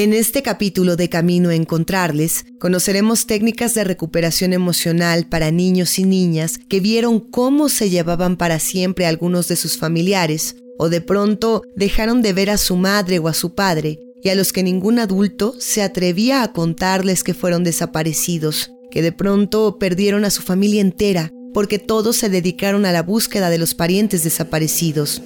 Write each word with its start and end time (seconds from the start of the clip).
En 0.00 0.14
este 0.14 0.40
capítulo 0.40 0.96
de 0.96 1.10
Camino 1.10 1.50
a 1.50 1.54
Encontrarles, 1.54 2.46
conoceremos 2.58 3.26
técnicas 3.26 3.74
de 3.74 3.84
recuperación 3.84 4.54
emocional 4.54 5.26
para 5.26 5.50
niños 5.50 5.98
y 5.98 6.04
niñas 6.04 6.58
que 6.70 6.80
vieron 6.80 7.20
cómo 7.20 7.68
se 7.68 7.90
llevaban 7.90 8.38
para 8.38 8.60
siempre 8.60 9.04
algunos 9.04 9.46
de 9.48 9.56
sus 9.56 9.76
familiares 9.76 10.56
o 10.78 10.88
de 10.88 11.02
pronto 11.02 11.64
dejaron 11.76 12.22
de 12.22 12.32
ver 12.32 12.48
a 12.48 12.56
su 12.56 12.76
madre 12.76 13.18
o 13.18 13.28
a 13.28 13.34
su 13.34 13.54
padre 13.54 13.98
y 14.22 14.30
a 14.30 14.34
los 14.34 14.54
que 14.54 14.62
ningún 14.62 14.98
adulto 15.00 15.54
se 15.58 15.82
atrevía 15.82 16.42
a 16.44 16.54
contarles 16.54 17.22
que 17.22 17.34
fueron 17.34 17.62
desaparecidos, 17.62 18.70
que 18.90 19.02
de 19.02 19.12
pronto 19.12 19.76
perdieron 19.78 20.24
a 20.24 20.30
su 20.30 20.40
familia 20.40 20.80
entera 20.80 21.30
porque 21.52 21.78
todos 21.78 22.16
se 22.16 22.30
dedicaron 22.30 22.86
a 22.86 22.92
la 22.92 23.02
búsqueda 23.02 23.50
de 23.50 23.58
los 23.58 23.74
parientes 23.74 24.24
desaparecidos. 24.24 25.20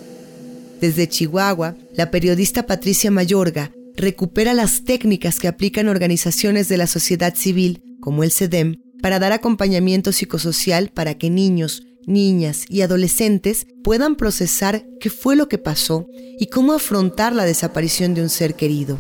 Desde 0.80 1.09
Chihuahua, 1.09 1.77
la 1.95 2.11
periodista 2.11 2.66
Patricia 2.66 3.12
Mayorga 3.12 3.70
recupera 3.96 4.54
las 4.54 4.84
técnicas 4.84 5.38
que 5.38 5.48
aplican 5.48 5.89
organizaciones 5.89 6.68
de 6.68 6.76
la 6.76 6.86
sociedad 6.86 7.35
civil, 7.35 7.82
como 8.00 8.25
el 8.25 8.32
CEDEM, 8.32 8.76
para 9.02 9.18
dar 9.18 9.32
acompañamiento 9.32 10.12
psicosocial 10.12 10.89
para 10.89 11.14
que 11.14 11.30
niños, 11.30 11.82
niñas 12.07 12.64
y 12.68 12.82
adolescentes 12.82 13.66
puedan 13.82 14.16
procesar 14.16 14.85
qué 15.00 15.11
fue 15.11 15.36
lo 15.36 15.49
que 15.49 15.58
pasó 15.58 16.08
y 16.38 16.46
cómo 16.46 16.72
afrontar 16.72 17.35
la 17.35 17.44
desaparición 17.44 18.14
de 18.14 18.22
un 18.22 18.29
ser 18.29 18.54
querido. 18.54 18.99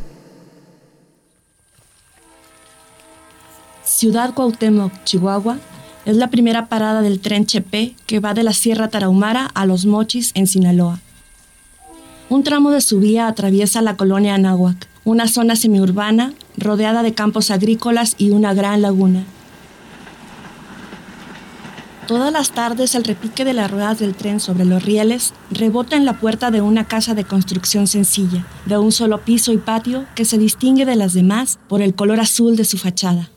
Ciudad 3.84 4.34
Cuauhtémoc, 4.34 4.92
Chihuahua, 5.04 5.58
es 6.04 6.16
la 6.16 6.28
primera 6.28 6.68
parada 6.68 7.00
del 7.00 7.20
tren 7.20 7.46
Chepe 7.46 7.94
que 8.06 8.20
va 8.20 8.34
de 8.34 8.42
la 8.42 8.52
Sierra 8.52 8.88
Tarahumara 8.88 9.46
a 9.46 9.66
Los 9.66 9.86
Mochis, 9.86 10.32
en 10.34 10.46
Sinaloa. 10.46 11.00
Un 12.30 12.42
tramo 12.42 12.70
de 12.70 12.80
su 12.80 13.00
vía 13.00 13.28
atraviesa 13.28 13.82
la 13.82 13.96
colonia 13.96 14.34
Anáhuac, 14.34 14.88
una 15.04 15.28
zona 15.28 15.56
semiurbana 15.56 16.32
rodeada 16.56 17.02
de 17.02 17.12
campos 17.12 17.50
agrícolas 17.50 18.14
y 18.16 18.30
una 18.30 18.54
gran 18.54 18.80
laguna. 18.80 19.24
Todas 22.06 22.32
las 22.32 22.50
tardes 22.50 22.94
el 22.94 23.04
repique 23.04 23.44
de 23.44 23.54
las 23.54 23.70
ruedas 23.70 23.98
del 23.98 24.14
tren 24.14 24.38
sobre 24.38 24.66
los 24.66 24.84
rieles 24.84 25.32
rebota 25.50 25.96
en 25.96 26.04
la 26.04 26.18
puerta 26.20 26.50
de 26.50 26.60
una 26.60 26.86
casa 26.86 27.14
de 27.14 27.24
construcción 27.24 27.86
sencilla, 27.86 28.46
de 28.66 28.76
un 28.76 28.92
solo 28.92 29.22
piso 29.22 29.52
y 29.52 29.58
patio 29.58 30.04
que 30.14 30.26
se 30.26 30.36
distingue 30.36 30.84
de 30.84 30.96
las 30.96 31.14
demás 31.14 31.58
por 31.66 31.80
el 31.80 31.94
color 31.94 32.20
azul 32.20 32.56
de 32.56 32.64
su 32.64 32.76
fachada. 32.76 33.30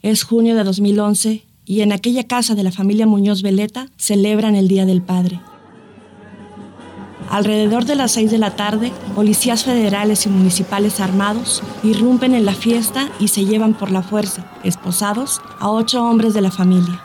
Es 0.00 0.22
junio 0.22 0.54
de 0.54 0.62
2011 0.62 1.44
y 1.64 1.80
en 1.80 1.92
aquella 1.92 2.24
casa 2.24 2.54
de 2.54 2.62
la 2.62 2.70
familia 2.70 3.06
Muñoz 3.06 3.42
Veleta 3.42 3.88
celebran 3.96 4.54
el 4.54 4.68
Día 4.68 4.86
del 4.86 5.02
Padre. 5.02 5.40
Alrededor 7.30 7.84
de 7.84 7.96
las 7.96 8.12
6 8.12 8.30
de 8.30 8.38
la 8.38 8.54
tarde, 8.56 8.92
policías 9.14 9.64
federales 9.64 10.26
y 10.26 10.28
municipales 10.28 11.00
armados 11.00 11.62
irrumpen 11.82 12.34
en 12.34 12.44
la 12.44 12.54
fiesta 12.54 13.08
y 13.18 13.28
se 13.28 13.44
llevan 13.44 13.74
por 13.74 13.90
la 13.90 14.02
fuerza, 14.02 14.46
esposados, 14.62 15.40
a 15.58 15.70
ocho 15.70 16.04
hombres 16.04 16.34
de 16.34 16.42
la 16.42 16.50
familia. 16.50 17.02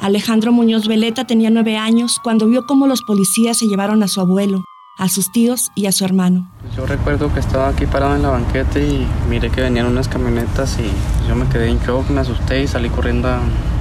Alejandro 0.00 0.52
Muñoz 0.52 0.86
Veleta 0.88 1.24
tenía 1.24 1.50
nueve 1.50 1.76
años 1.76 2.18
cuando 2.22 2.46
vio 2.46 2.66
cómo 2.66 2.86
los 2.86 3.02
policías 3.02 3.58
se 3.58 3.66
llevaron 3.66 4.02
a 4.02 4.08
su 4.08 4.20
abuelo, 4.20 4.64
a 4.98 5.08
sus 5.08 5.30
tíos 5.32 5.70
y 5.74 5.86
a 5.86 5.92
su 5.92 6.04
hermano. 6.04 6.50
Yo 6.76 6.86
recuerdo 6.86 7.32
que 7.32 7.40
estaba 7.40 7.68
aquí 7.68 7.86
parado 7.86 8.16
en 8.16 8.22
la 8.22 8.30
banqueta 8.30 8.80
y 8.80 9.06
miré 9.30 9.50
que 9.50 9.60
venían 9.60 9.86
unas 9.86 10.08
camionetas 10.08 10.78
y 10.78 11.28
yo 11.28 11.34
me 11.34 11.46
quedé 11.48 11.68
en 11.68 11.78
shock, 11.78 12.10
me 12.10 12.20
asusté 12.20 12.62
y 12.62 12.66
salí 12.66 12.88
corriendo 12.88 13.28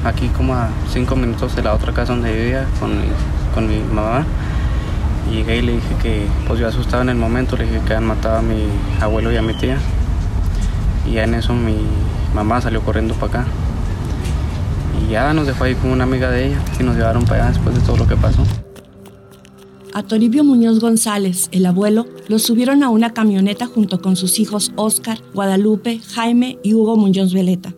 aquí 0.03 0.27
como 0.30 0.53
a 0.53 0.70
cinco 0.92 1.16
minutos 1.16 1.55
de 1.55 1.64
la 1.64 1.73
otra 1.73 1.94
casa 1.94 2.14
donde 2.14 2.31
vivía 2.31 2.67
con 2.80 2.92
con 3.53 3.67
mi 3.67 3.80
mamá 3.80 4.25
y 5.29 5.35
llegué 5.35 5.57
y 5.57 5.61
le 5.61 5.71
dije 5.73 5.95
que, 6.02 6.27
pues 6.47 6.59
yo 6.59 6.67
asustado 6.67 7.02
en 7.02 7.09
el 7.09 7.16
momento, 7.16 7.55
le 7.57 7.66
dije 7.66 7.77
que 7.85 7.93
habían 7.93 8.05
matado 8.05 8.38
a 8.38 8.41
mi 8.41 8.66
abuelo 8.99 9.31
y 9.31 9.38
a 9.38 9.41
mi 9.41 9.53
tía. 9.53 9.77
Y 11.07 11.13
ya 11.13 11.23
en 11.23 11.33
eso 11.33 11.53
mi 11.53 11.75
mamá 12.33 12.61
salió 12.61 12.81
corriendo 12.81 13.13
para 13.15 13.41
acá. 13.41 13.45
Y 15.02 15.11
ya 15.11 15.33
nos 15.33 15.48
dejó 15.48 15.65
ahí 15.65 15.75
con 15.75 15.92
una 15.92 16.03
amiga 16.03 16.30
de 16.30 16.48
ella 16.48 16.61
y 16.80 16.83
nos 16.83 16.95
llevaron 16.95 17.25
para 17.25 17.43
allá 17.45 17.53
después 17.53 17.75
de 17.75 17.81
todo 17.81 17.98
lo 17.98 18.08
que 18.08 18.15
pasó. 18.15 18.43
A 19.93 20.02
Toribio 20.02 20.43
Muñoz 20.43 20.80
González, 20.80 21.49
el 21.52 21.65
abuelo, 21.67 22.08
lo 22.27 22.39
subieron 22.39 22.83
a 22.83 22.89
una 22.89 23.14
camioneta 23.14 23.67
junto 23.67 24.02
con 24.02 24.15
sus 24.15 24.39
hijos 24.39 24.71
Oscar, 24.75 25.19
Guadalupe, 25.33 25.99
Jaime 26.15 26.58
y 26.64 26.73
Hugo 26.73 26.98
Muñoz 26.98 27.31
Veleta 27.33 27.73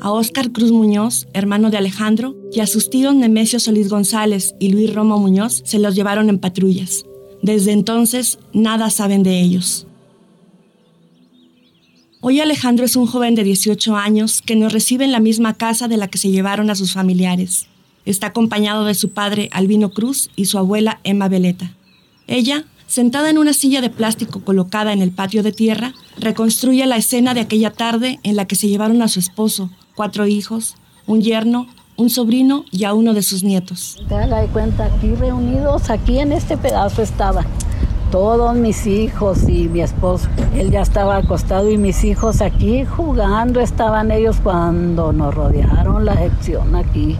a 0.00 0.10
Óscar 0.12 0.52
Cruz 0.52 0.72
Muñoz, 0.72 1.28
hermano 1.32 1.70
de 1.70 1.76
Alejandro, 1.76 2.36
y 2.52 2.60
a 2.60 2.66
sus 2.66 2.90
tíos 2.90 3.14
Nemesio 3.14 3.60
Solís 3.60 3.88
González 3.88 4.54
y 4.58 4.70
Luis 4.70 4.92
Romo 4.92 5.18
Muñoz 5.18 5.62
se 5.64 5.78
los 5.78 5.94
llevaron 5.94 6.28
en 6.28 6.38
patrullas. 6.38 7.04
Desde 7.42 7.72
entonces, 7.72 8.38
nada 8.52 8.90
saben 8.90 9.22
de 9.22 9.40
ellos. 9.40 9.86
Hoy 12.22 12.38
Alejandro 12.40 12.84
es 12.84 12.96
un 12.96 13.06
joven 13.06 13.34
de 13.34 13.44
18 13.44 13.96
años 13.96 14.42
que 14.42 14.56
nos 14.56 14.72
recibe 14.74 15.06
en 15.06 15.12
la 15.12 15.20
misma 15.20 15.54
casa 15.54 15.88
de 15.88 15.96
la 15.96 16.08
que 16.08 16.18
se 16.18 16.30
llevaron 16.30 16.68
a 16.68 16.74
sus 16.74 16.92
familiares. 16.92 17.66
Está 18.04 18.28
acompañado 18.28 18.84
de 18.84 18.94
su 18.94 19.10
padre 19.12 19.48
Albino 19.52 19.90
Cruz 19.90 20.30
y 20.36 20.44
su 20.44 20.58
abuela 20.58 21.00
Emma 21.02 21.28
Veleta. 21.28 21.74
Ella, 22.26 22.66
sentada 22.86 23.30
en 23.30 23.38
una 23.38 23.54
silla 23.54 23.80
de 23.80 23.88
plástico 23.88 24.44
colocada 24.44 24.92
en 24.92 25.00
el 25.00 25.12
patio 25.12 25.42
de 25.42 25.52
tierra, 25.52 25.94
reconstruye 26.18 26.84
la 26.84 26.96
escena 26.96 27.32
de 27.32 27.40
aquella 27.40 27.70
tarde 27.70 28.20
en 28.22 28.36
la 28.36 28.46
que 28.46 28.56
se 28.56 28.68
llevaron 28.68 29.00
a 29.00 29.08
su 29.08 29.18
esposo, 29.18 29.70
cuatro 30.00 30.26
hijos, 30.26 30.76
un 31.06 31.20
yerno, 31.20 31.66
un 31.98 32.08
sobrino 32.08 32.64
y 32.70 32.84
a 32.84 32.94
uno 32.94 33.12
de 33.12 33.20
sus 33.20 33.44
nietos. 33.44 34.02
Te 34.08 34.14
de 34.14 34.46
cuenta, 34.46 34.86
aquí 34.86 35.14
reunidos, 35.14 35.90
aquí 35.90 36.20
en 36.20 36.32
este 36.32 36.56
pedazo 36.56 37.02
estaban 37.02 37.44
todos 38.10 38.56
mis 38.56 38.86
hijos 38.86 39.46
y 39.46 39.68
mi 39.68 39.82
esposo. 39.82 40.26
Él 40.56 40.70
ya 40.70 40.80
estaba 40.80 41.18
acostado 41.18 41.70
y 41.70 41.76
mis 41.76 42.02
hijos 42.02 42.40
aquí 42.40 42.86
jugando 42.86 43.60
estaban 43.60 44.10
ellos 44.10 44.38
cuando 44.42 45.12
nos 45.12 45.34
rodearon 45.34 46.06
la 46.06 46.16
sección 46.16 46.76
aquí. 46.76 47.18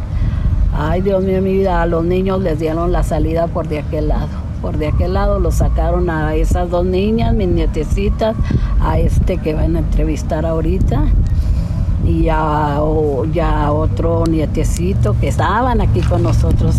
Ay, 0.73 1.03
Dios 1.03 1.23
mío, 1.23 1.43
mi 1.43 1.53
vida, 1.59 1.83
a 1.83 1.87
los 1.87 2.03
niños 2.03 2.41
les 2.41 2.61
dieron 2.61 2.93
la 2.93 3.03
salida 3.03 3.47
por 3.47 3.69
de 3.69 3.81
aquel 3.81 4.09
lado. 4.09 4.31
Por 4.63 4.79
de 4.79 4.87
aquel 4.87 5.13
lado 5.13 5.39
los 5.39 5.57
sacaron 5.57 6.09
a 6.09 6.35
esas 6.35 6.71
dos 6.71 6.87
niñas, 6.87 7.35
mis 7.35 7.49
nietecitas, 7.49 8.35
a 8.81 8.99
este 8.99 9.37
que 9.37 9.53
van 9.53 9.77
a 9.77 9.81
entrevistar 9.81 10.47
ahorita 10.47 11.05
y 12.07 12.25
ya, 12.25 12.81
otro 13.73 14.25
nietecito 14.27 15.17
que 15.21 15.29
estaban 15.29 15.81
aquí 15.81 16.01
con 16.01 16.23
nosotros 16.23 16.77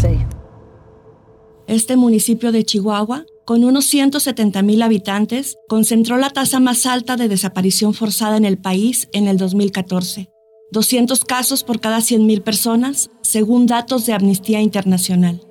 Este 1.68 1.96
municipio 1.96 2.52
de 2.52 2.64
Chihuahua, 2.64 3.26
con 3.46 3.64
unos 3.64 3.86
170 3.86 4.62
mil 4.62 4.81
habitantes, 4.81 5.58
concentró 5.68 6.18
la 6.18 6.30
tasa 6.30 6.60
más 6.60 6.86
alta 6.86 7.18
de 7.18 7.28
desaparición 7.28 7.94
forzada 7.94 8.38
en 8.38 8.46
el 8.46 8.58
país 8.58 9.10
en 9.14 9.28
el 9.28 9.38
2014. 9.38 10.30
200 10.72 11.26
casos 11.26 11.64
por 11.64 11.80
cada 11.80 12.02
100 12.02 12.26
mil 12.26 12.42
personas, 12.42 13.12
según 13.22 13.66
datos 13.68 14.06
de 14.06 14.14
Amnistía 14.14 14.62
Internacional. 14.62 15.42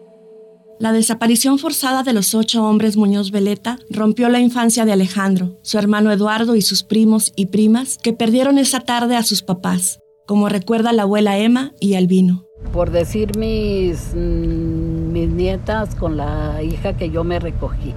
La 0.80 0.92
desaparición 0.92 1.58
forzada 1.58 2.02
de 2.02 2.14
los 2.14 2.34
ocho 2.34 2.64
hombres 2.64 2.96
Muñoz 2.96 3.30
Veleta 3.30 3.78
rompió 3.90 4.30
la 4.30 4.40
infancia 4.40 4.86
de 4.86 4.92
Alejandro, 4.92 5.58
su 5.60 5.76
hermano 5.76 6.10
Eduardo 6.10 6.56
y 6.56 6.62
sus 6.62 6.84
primos 6.84 7.34
y 7.36 7.48
primas 7.48 7.98
que 7.98 8.14
perdieron 8.14 8.56
esa 8.56 8.80
tarde 8.80 9.14
a 9.14 9.22
sus 9.22 9.42
papás, 9.42 10.00
como 10.26 10.48
recuerda 10.48 10.94
la 10.94 11.02
abuela 11.02 11.36
Emma 11.36 11.72
y 11.80 11.96
Albino. 11.96 12.46
Por 12.72 12.92
decir 12.92 13.36
mis, 13.36 14.14
mm, 14.14 15.12
mis 15.12 15.28
nietas 15.28 15.94
con 15.96 16.16
la 16.16 16.62
hija 16.62 16.96
que 16.96 17.10
yo 17.10 17.24
me 17.24 17.38
recogí. 17.38 17.92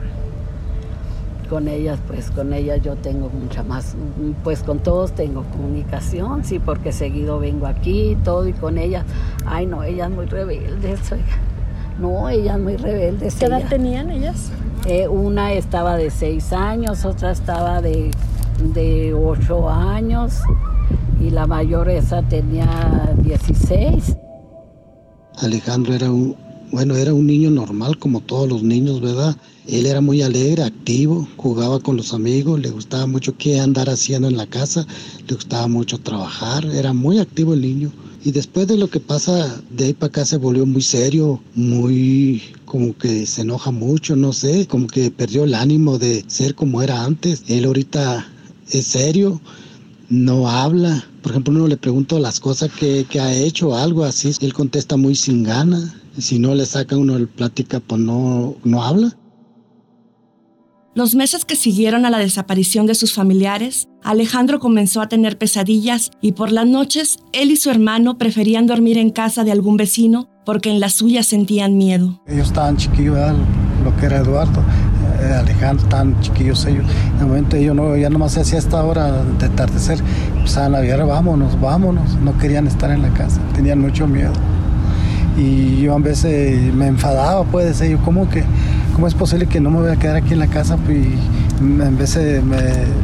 Con 1.50 1.70
ellas, 1.70 2.02
pues 2.06 2.32
con 2.32 2.52
ellas 2.52 2.82
yo 2.84 2.98
tengo 2.98 3.30
mucha 3.30 3.64
más, 3.64 3.96
pues 4.44 4.62
con 4.62 4.80
todos 4.80 5.14
tengo 5.14 5.44
comunicación, 5.52 6.44
sí, 6.44 6.60
porque 6.60 6.92
seguido 6.92 7.40
vengo 7.40 7.66
aquí 7.66 8.10
y 8.10 8.16
todo 8.18 8.46
y 8.46 8.52
con 8.52 8.78
ellas, 8.78 9.06
ay 9.46 9.68
no, 9.68 9.86
ellas 9.86 10.12
muy 10.12 10.26
rebeldes, 10.26 11.14
oiga. 11.14 11.53
No, 12.00 12.30
ellas 12.30 12.60
muy 12.60 12.76
rebeldes. 12.76 13.36
¿Qué 13.36 13.46
edad 13.46 13.68
tenían 13.70 14.10
ellas? 14.10 14.52
Eh, 14.86 15.08
una 15.08 15.54
estaba 15.54 15.96
de 15.96 16.10
seis 16.10 16.52
años, 16.52 17.06
otra 17.06 17.32
estaba 17.32 17.82
de, 17.82 18.12
de 18.74 19.14
ocho 19.14 19.70
años 19.70 20.42
y 21.22 21.30
la 21.30 21.48
mayor 21.48 21.90
esa 21.90 22.22
tenía 22.24 23.14
16. 23.24 24.18
Alejandro 25.38 25.94
era 25.94 26.12
un, 26.12 26.36
bueno, 26.72 26.96
era 26.96 27.14
un 27.14 27.28
niño 27.28 27.50
normal 27.50 27.98
como 27.98 28.20
todos 28.20 28.50
los 28.50 28.64
niños, 28.64 29.00
¿verdad? 29.00 29.36
Él 29.68 29.86
era 29.86 30.02
muy 30.02 30.22
alegre, 30.22 30.64
activo, 30.64 31.28
jugaba 31.38 31.80
con 31.80 31.96
los 31.96 32.14
amigos, 32.14 32.60
le 32.60 32.72
gustaba 32.72 33.06
mucho 33.06 33.38
qué 33.38 33.60
andar 33.60 33.90
haciendo 33.90 34.28
en 34.28 34.36
la 34.36 34.48
casa, 34.48 34.86
le 35.28 35.36
gustaba 35.36 35.68
mucho 35.68 36.00
trabajar, 36.00 36.66
era 36.66 36.92
muy 36.92 37.20
activo 37.20 37.54
el 37.54 37.62
niño. 37.62 37.92
Y 38.26 38.32
después 38.32 38.68
de 38.68 38.78
lo 38.78 38.90
que 38.90 39.02
pasa, 39.02 39.62
de 39.70 39.86
ahí 39.86 39.94
para 39.94 40.08
acá 40.08 40.26
se 40.26 40.38
volvió 40.38 40.66
muy 40.66 40.82
serio, 40.82 41.42
muy 41.56 42.42
como 42.64 42.98
que 42.98 43.26
se 43.26 43.42
enoja 43.42 43.72
mucho, 43.72 44.16
no 44.16 44.32
sé, 44.32 44.66
como 44.66 44.88
que 44.88 45.12
perdió 45.12 45.44
el 45.44 45.54
ánimo 45.54 46.00
de 46.00 46.24
ser 46.28 46.56
como 46.56 46.82
era 46.82 47.04
antes. 47.04 47.44
Él 47.50 47.66
ahorita 47.66 48.26
es 48.72 48.86
serio, 48.88 49.42
no 50.08 50.50
habla. 50.50 51.04
Por 51.22 51.34
ejemplo, 51.34 51.54
uno 51.54 51.68
le 51.68 51.76
pregunta 51.76 52.18
las 52.18 52.40
cosas 52.40 52.72
que, 52.72 53.06
que 53.10 53.20
ha 53.20 53.36
hecho 53.36 53.76
algo 53.76 54.06
así, 54.06 54.32
él 54.40 54.54
contesta 54.54 54.96
muy 54.96 55.16
sin 55.16 55.44
gana. 55.44 55.94
Si 56.18 56.40
no 56.40 56.56
le 56.56 56.66
saca 56.66 56.96
uno 56.96 57.18
el 57.18 57.28
plática, 57.28 57.82
pues 57.82 58.00
no, 58.00 58.56
no 58.64 58.84
habla. 58.84 59.18
Los 60.96 61.16
meses 61.16 61.44
que 61.44 61.56
siguieron 61.56 62.06
a 62.06 62.12
la 62.12 62.20
desaparición 62.20 62.86
de 62.86 62.94
sus 62.94 63.16
familiares, 63.16 63.88
Alejandro 64.04 64.60
comenzó 64.60 65.02
a 65.02 65.10
tener 65.10 65.40
pesadillas 65.40 66.12
y 66.22 66.34
por 66.34 66.52
las 66.52 66.68
noches 66.68 67.18
él 67.32 67.50
y 67.50 67.56
su 67.56 67.72
hermano 67.72 68.20
preferían 68.20 68.68
dormir 68.68 69.00
en 69.00 69.10
casa 69.10 69.44
de 69.44 69.52
algún 69.52 69.76
vecino 69.76 70.30
porque 70.46 70.70
en 70.70 70.80
la 70.80 70.90
suya 70.90 71.24
sentían 71.24 71.78
miedo. 71.78 72.22
Ellos 72.28 72.46
estaban 72.46 72.78
chiquillos, 72.78 73.18
lo 73.84 73.96
que 73.98 74.06
era 74.06 74.18
Eduardo, 74.18 74.62
eh, 75.20 75.34
Alejandro, 75.34 75.84
estaban 75.84 76.22
chiquillos 76.22 76.64
ellos. 76.68 76.86
En 77.16 77.22
el 77.22 77.26
momento 77.26 77.56
ellos 77.56 77.76
no, 77.76 77.98
ya 77.98 78.12
nomás 78.12 78.34
se 78.34 78.42
hacía 78.42 78.60
esta 78.60 78.84
hora 78.84 79.24
de 79.24 79.48
atardecer, 79.48 79.98
empezaban 80.38 80.76
a 80.76 80.80
ver, 80.82 81.04
vámonos, 81.04 81.60
vámonos, 81.60 82.18
no 82.18 82.38
querían 82.38 82.68
estar 82.68 82.92
en 82.92 83.02
la 83.02 83.12
casa, 83.16 83.42
tenían 83.56 83.80
mucho 83.80 84.06
miedo. 84.06 84.34
Y 85.40 85.82
yo 85.82 85.96
a 85.96 85.98
veces 85.98 86.72
me 86.72 86.86
enfadaba, 86.86 87.44
puede 87.46 87.74
ser, 87.74 87.90
yo 87.90 87.98
como 88.04 88.30
que 88.30 88.44
¿cómo 88.94 89.08
es 89.08 89.14
posible 89.14 89.48
que 89.48 89.60
no 89.60 89.70
me 89.72 89.82
voy 89.82 89.92
a 89.92 89.96
quedar 89.98 90.16
aquí 90.16 90.34
en 90.34 90.40
la 90.40 90.48
casa? 90.48 90.78
Pues, 90.78 90.98
y 90.98 91.20
en 91.60 91.98
vez 91.98 92.16
de, 92.16 92.42
me, 92.42 92.58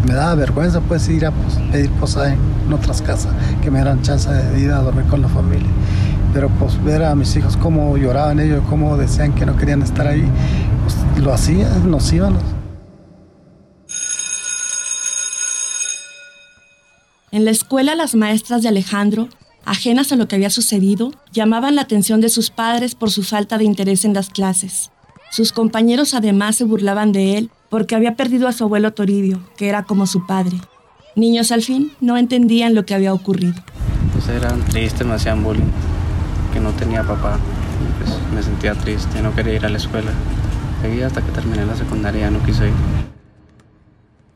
me 0.07 0.13
daba 0.13 0.35
vergüenza 0.35 0.81
pues 0.81 1.07
ir 1.09 1.25
a 1.25 1.31
pues, 1.31 1.55
pedir 1.71 1.89
posada 1.91 2.33
en 2.33 2.73
otras 2.73 3.01
casas 3.01 3.33
que 3.61 3.71
me 3.71 3.79
dieran 3.79 4.01
chance 4.01 4.29
de 4.29 4.59
ir 4.59 4.71
a 4.71 4.81
dormir 4.81 5.05
con 5.05 5.21
la 5.21 5.27
familia. 5.27 5.67
Pero 6.33 6.49
pues 6.49 6.81
ver 6.83 7.03
a 7.03 7.15
mis 7.15 7.35
hijos 7.35 7.57
cómo 7.57 7.97
lloraban 7.97 8.39
ellos, 8.39 8.63
cómo 8.69 8.97
decían 8.97 9.33
que 9.33 9.45
no 9.45 9.55
querían 9.57 9.81
estar 9.81 10.07
ahí, 10.07 10.23
pues 10.83 11.23
lo 11.23 11.33
hacían, 11.33 11.89
nos 11.89 12.11
íbamos. 12.13 12.43
En 17.31 17.45
la 17.45 17.51
escuela 17.51 17.95
las 17.95 18.15
maestras 18.15 18.61
de 18.63 18.69
Alejandro, 18.69 19.29
ajenas 19.65 20.11
a 20.11 20.15
lo 20.15 20.27
que 20.27 20.35
había 20.35 20.49
sucedido, 20.49 21.11
llamaban 21.31 21.75
la 21.75 21.81
atención 21.81 22.21
de 22.21 22.29
sus 22.29 22.49
padres 22.49 22.95
por 22.95 23.11
su 23.11 23.23
falta 23.23 23.57
de 23.57 23.65
interés 23.65 24.05
en 24.05 24.13
las 24.13 24.29
clases. 24.29 24.91
Sus 25.31 25.53
compañeros 25.53 26.15
además 26.15 26.55
se 26.55 26.63
burlaban 26.63 27.11
de 27.11 27.37
él 27.37 27.51
porque 27.69 27.95
había 27.95 28.15
perdido 28.15 28.47
a 28.47 28.51
su 28.51 28.63
abuelo 28.63 28.93
Toribio, 28.93 29.39
que 29.57 29.69
era 29.69 29.83
como 29.83 30.07
su 30.07 30.25
padre. 30.25 30.57
Niños 31.15 31.51
al 31.51 31.61
fin 31.61 31.91
no 32.01 32.17
entendían 32.17 32.73
lo 32.73 32.83
que 32.83 32.95
había 32.95 33.13
ocurrido. 33.13 33.53
Pues 34.11 34.27
eran 34.29 34.59
tristes, 34.65 35.05
me 35.05 35.13
hacían 35.13 35.43
bullying, 35.43 35.69
que 36.51 36.59
no 36.59 36.71
tenía 36.71 37.03
papá. 37.03 37.37
pues 37.99 38.17
me 38.33 38.41
sentía 38.41 38.73
triste, 38.73 39.21
no 39.21 39.35
quería 39.35 39.53
ir 39.53 39.65
a 39.65 39.69
la 39.69 39.77
escuela. 39.77 40.11
Seguí 40.81 41.01
hasta 41.03 41.21
que 41.21 41.31
terminé 41.31 41.63
la 41.63 41.75
secundaria, 41.75 42.31
no 42.31 42.43
quise 42.43 42.67
ir. 42.67 42.73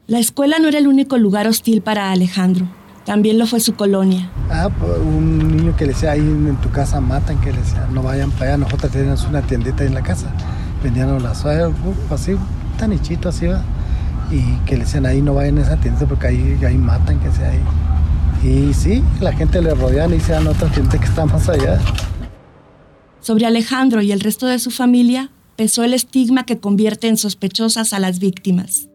La 0.05 0.19
escuela 0.19 0.59
no 0.59 0.67
era 0.67 0.77
el 0.77 0.87
único 0.87 1.17
lugar 1.17 1.47
hostil 1.47 1.81
para 1.81 2.11
Alejandro. 2.11 2.67
También 3.03 3.39
lo 3.39 3.47
fue 3.47 3.61
su 3.61 3.73
colonia. 3.73 4.29
Ah, 4.51 4.69
pues, 4.77 4.91
un 4.99 5.57
niño 5.57 5.75
que 5.75 5.85
le 5.85 5.93
decía 5.93 6.11
ahí 6.11 6.19
en 6.19 6.55
tu 6.57 6.69
casa 6.69 7.01
matan, 7.01 7.41
que 7.41 7.51
le 7.51 7.57
decía 7.57 7.87
no 7.91 8.03
vayan 8.03 8.29
para 8.31 8.51
allá, 8.51 8.57
nosotros 8.57 8.91
tenemos 8.91 9.25
una 9.25 9.41
tiendita 9.41 9.83
en 9.83 9.95
la 9.95 10.03
casa 10.03 10.31
vendían 10.83 11.23
las 11.23 11.45
así, 11.45 12.35
tan 12.77 12.91
hechito 12.91 13.29
así, 13.29 13.47
¿va? 13.47 13.63
y 14.33 14.57
que 14.65 14.75
le 14.75 14.83
decían 14.83 15.05
ahí 15.05 15.21
no 15.21 15.35
vayan 15.35 15.59
a 15.59 15.61
esa 15.61 15.77
tienda 15.77 16.05
porque 16.07 16.27
ahí, 16.27 16.59
ahí 16.65 16.77
matan, 16.77 17.19
que 17.19 17.31
sea 17.31 17.49
ahí. 17.49 17.61
Y 18.43 18.73
sí, 18.73 19.03
la 19.21 19.31
gente 19.31 19.61
le 19.61 19.73
rodean 19.73 20.13
y 20.13 20.19
se 20.19 20.33
dan 20.33 20.47
otra 20.47 20.69
gente 20.69 20.99
que 20.99 21.05
está 21.05 21.25
más 21.25 21.47
allá. 21.47 21.79
Sobre 23.21 23.45
Alejandro 23.45 24.01
y 24.01 24.11
el 24.11 24.19
resto 24.19 24.47
de 24.47 24.59
su 24.59 24.69
familia 24.71 25.31
pesó 25.55 25.83
el 25.83 25.93
estigma 25.93 26.45
que 26.45 26.59
convierte 26.59 27.07
en 27.07 27.17
sospechosas 27.17 27.93
a 27.93 27.99
las 27.99 28.19
víctimas. 28.19 28.89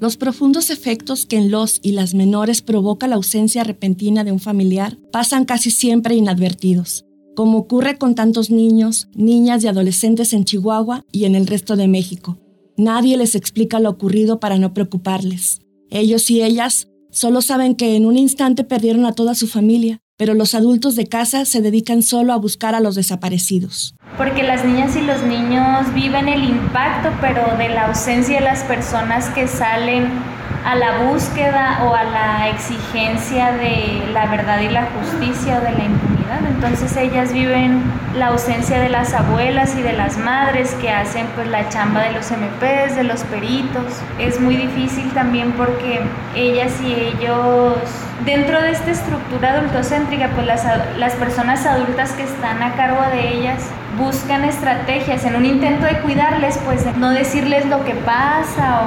Los 0.00 0.16
profundos 0.16 0.70
efectos 0.70 1.26
que 1.26 1.38
en 1.38 1.50
los 1.50 1.80
y 1.82 1.92
las 1.92 2.14
menores 2.14 2.62
provoca 2.62 3.08
la 3.08 3.16
ausencia 3.16 3.64
repentina 3.64 4.22
de 4.22 4.30
un 4.30 4.38
familiar 4.38 4.96
pasan 5.10 5.44
casi 5.44 5.72
siempre 5.72 6.14
inadvertidos 6.14 7.07
como 7.38 7.58
ocurre 7.58 7.98
con 7.98 8.16
tantos 8.16 8.50
niños, 8.50 9.08
niñas 9.14 9.62
y 9.62 9.68
adolescentes 9.68 10.32
en 10.32 10.44
Chihuahua 10.44 11.04
y 11.12 11.24
en 11.24 11.36
el 11.36 11.46
resto 11.46 11.76
de 11.76 11.86
México. 11.86 12.36
Nadie 12.76 13.16
les 13.16 13.36
explica 13.36 13.78
lo 13.78 13.90
ocurrido 13.90 14.40
para 14.40 14.58
no 14.58 14.74
preocuparles. 14.74 15.60
Ellos 15.88 16.28
y 16.32 16.42
ellas 16.42 16.88
solo 17.12 17.40
saben 17.40 17.76
que 17.76 17.94
en 17.94 18.06
un 18.06 18.18
instante 18.18 18.64
perdieron 18.64 19.06
a 19.06 19.12
toda 19.12 19.36
su 19.36 19.46
familia, 19.46 20.00
pero 20.16 20.34
los 20.34 20.56
adultos 20.56 20.96
de 20.96 21.06
casa 21.06 21.44
se 21.44 21.62
dedican 21.62 22.02
solo 22.02 22.32
a 22.32 22.38
buscar 22.38 22.74
a 22.74 22.80
los 22.80 22.96
desaparecidos. 22.96 23.94
Porque 24.16 24.42
las 24.42 24.64
niñas 24.64 24.96
y 24.96 25.02
los 25.02 25.22
niños 25.22 25.94
viven 25.94 26.26
el 26.26 26.42
impacto, 26.42 27.10
pero 27.20 27.56
de 27.56 27.68
la 27.68 27.86
ausencia 27.86 28.40
de 28.40 28.44
las 28.44 28.64
personas 28.64 29.28
que 29.28 29.46
salen 29.46 30.08
a 30.64 30.74
la 30.74 30.98
búsqueda 30.98 31.80
o 31.84 31.94
a 31.94 32.04
la 32.04 32.48
exigencia 32.48 33.52
de 33.52 34.02
la 34.12 34.26
verdad 34.26 34.60
y 34.60 34.68
la 34.68 34.86
justicia 34.86 35.58
o 35.58 35.60
de 35.60 35.72
la 35.72 35.84
impunidad. 35.84 36.44
Entonces 36.46 36.96
ellas 36.96 37.32
viven 37.32 37.82
la 38.16 38.28
ausencia 38.28 38.80
de 38.80 38.88
las 38.88 39.14
abuelas 39.14 39.76
y 39.76 39.82
de 39.82 39.92
las 39.92 40.18
madres 40.18 40.74
que 40.80 40.90
hacen 40.90 41.26
pues 41.34 41.46
la 41.48 41.68
chamba 41.68 42.02
de 42.02 42.12
los 42.12 42.30
MPs, 42.30 42.96
de 42.96 43.04
los 43.04 43.22
peritos. 43.24 44.00
Es 44.18 44.40
muy 44.40 44.56
difícil 44.56 45.10
también 45.12 45.52
porque 45.52 46.00
ellas 46.34 46.72
y 46.82 46.92
ellos, 46.92 47.76
dentro 48.24 48.60
de 48.60 48.72
esta 48.72 48.90
estructura 48.90 49.52
adultocéntrica, 49.54 50.28
pues 50.34 50.46
las, 50.46 50.66
las 50.98 51.14
personas 51.14 51.64
adultas 51.66 52.12
que 52.12 52.24
están 52.24 52.62
a 52.62 52.74
cargo 52.74 53.02
de 53.12 53.38
ellas 53.38 53.70
buscan 53.98 54.44
estrategias 54.44 55.24
en 55.24 55.34
un 55.34 55.44
intento 55.44 55.84
de 55.84 56.00
cuidarles, 56.00 56.58
pues 56.64 56.84
no 56.96 57.10
decirles 57.10 57.66
lo 57.66 57.84
que 57.84 57.94
pasa 57.94 58.86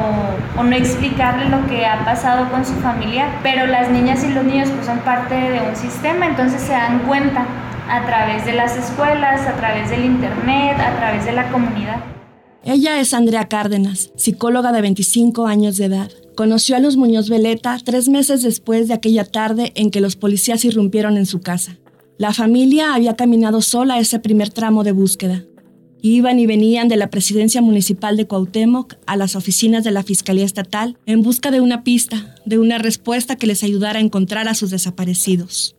o, 0.57 0.63
no 0.63 0.75
explicarles 0.75 1.49
lo 1.49 1.65
que 1.67 1.85
ha 1.85 2.05
pasado 2.05 2.49
con 2.51 2.65
su 2.65 2.73
familia, 2.75 3.27
pero 3.43 3.67
las 3.67 3.89
niñas 3.89 4.23
y 4.23 4.31
los 4.31 4.43
niños 4.43 4.69
pues 4.69 4.85
son 4.85 4.99
parte 4.99 5.35
de 5.35 5.59
un 5.59 5.75
sistema, 5.75 6.27
entonces 6.27 6.61
se 6.61 6.71
dan 6.71 6.99
cuenta 6.99 7.45
a 7.89 8.05
través 8.05 8.45
de 8.45 8.53
las 8.53 8.77
escuelas, 8.77 9.45
a 9.47 9.53
través 9.53 9.89
del 9.89 10.05
internet, 10.05 10.77
a 10.79 10.95
través 10.97 11.25
de 11.25 11.33
la 11.33 11.49
comunidad. 11.49 11.97
Ella 12.63 12.99
es 12.99 13.13
Andrea 13.13 13.47
Cárdenas, 13.47 14.11
psicóloga 14.15 14.71
de 14.71 14.81
25 14.81 15.47
años 15.47 15.77
de 15.77 15.85
edad. 15.85 16.11
Conoció 16.35 16.75
a 16.75 16.79
los 16.79 16.95
Muñoz 16.95 17.27
Veleta 17.27 17.77
tres 17.83 18.07
meses 18.07 18.43
después 18.43 18.87
de 18.87 18.93
aquella 18.93 19.25
tarde 19.25 19.71
en 19.75 19.89
que 19.89 19.99
los 19.99 20.15
policías 20.15 20.63
irrumpieron 20.63 21.17
en 21.17 21.25
su 21.25 21.41
casa. 21.41 21.77
La 22.21 22.35
familia 22.35 22.93
había 22.93 23.15
caminado 23.15 23.63
sola 23.63 23.97
ese 23.97 24.19
primer 24.19 24.51
tramo 24.51 24.83
de 24.83 24.91
búsqueda. 24.91 25.43
Iban 26.03 26.37
y 26.37 26.45
venían 26.45 26.87
de 26.87 26.95
la 26.95 27.09
presidencia 27.09 27.63
municipal 27.63 28.15
de 28.15 28.27
Cuauhtémoc 28.27 28.93
a 29.07 29.17
las 29.17 29.35
oficinas 29.35 29.83
de 29.83 29.89
la 29.89 30.03
Fiscalía 30.03 30.45
Estatal 30.45 30.99
en 31.07 31.23
busca 31.23 31.49
de 31.49 31.61
una 31.61 31.83
pista, 31.83 32.35
de 32.45 32.59
una 32.59 32.77
respuesta 32.77 33.37
que 33.37 33.47
les 33.47 33.63
ayudara 33.63 33.97
a 33.97 34.03
encontrar 34.03 34.47
a 34.47 34.53
sus 34.53 34.69
desaparecidos. 34.69 35.75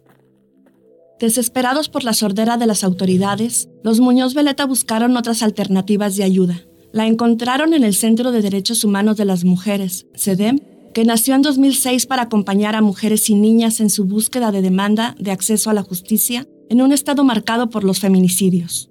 Desesperados 1.20 1.88
por 1.88 2.02
la 2.02 2.12
sordera 2.12 2.56
de 2.56 2.66
las 2.66 2.82
autoridades, 2.82 3.68
los 3.84 4.00
Muñoz 4.00 4.34
Veleta 4.34 4.66
buscaron 4.66 5.16
otras 5.16 5.44
alternativas 5.44 6.16
de 6.16 6.24
ayuda. 6.24 6.60
La 6.92 7.06
encontraron 7.06 7.72
en 7.72 7.84
el 7.84 7.94
Centro 7.94 8.32
de 8.32 8.42
Derechos 8.42 8.82
Humanos 8.82 9.16
de 9.16 9.26
las 9.26 9.44
Mujeres, 9.44 10.08
CEDEM, 10.16 10.58
que 10.92 11.04
nació 11.04 11.34
en 11.34 11.42
2006 11.42 12.06
para 12.06 12.22
acompañar 12.22 12.76
a 12.76 12.82
mujeres 12.82 13.28
y 13.30 13.34
niñas 13.34 13.80
en 13.80 13.90
su 13.90 14.04
búsqueda 14.04 14.52
de 14.52 14.62
demanda 14.62 15.14
de 15.18 15.30
acceso 15.30 15.70
a 15.70 15.74
la 15.74 15.82
justicia 15.82 16.46
en 16.68 16.82
un 16.82 16.92
estado 16.92 17.24
marcado 17.24 17.70
por 17.70 17.84
los 17.84 18.00
feminicidios. 18.00 18.90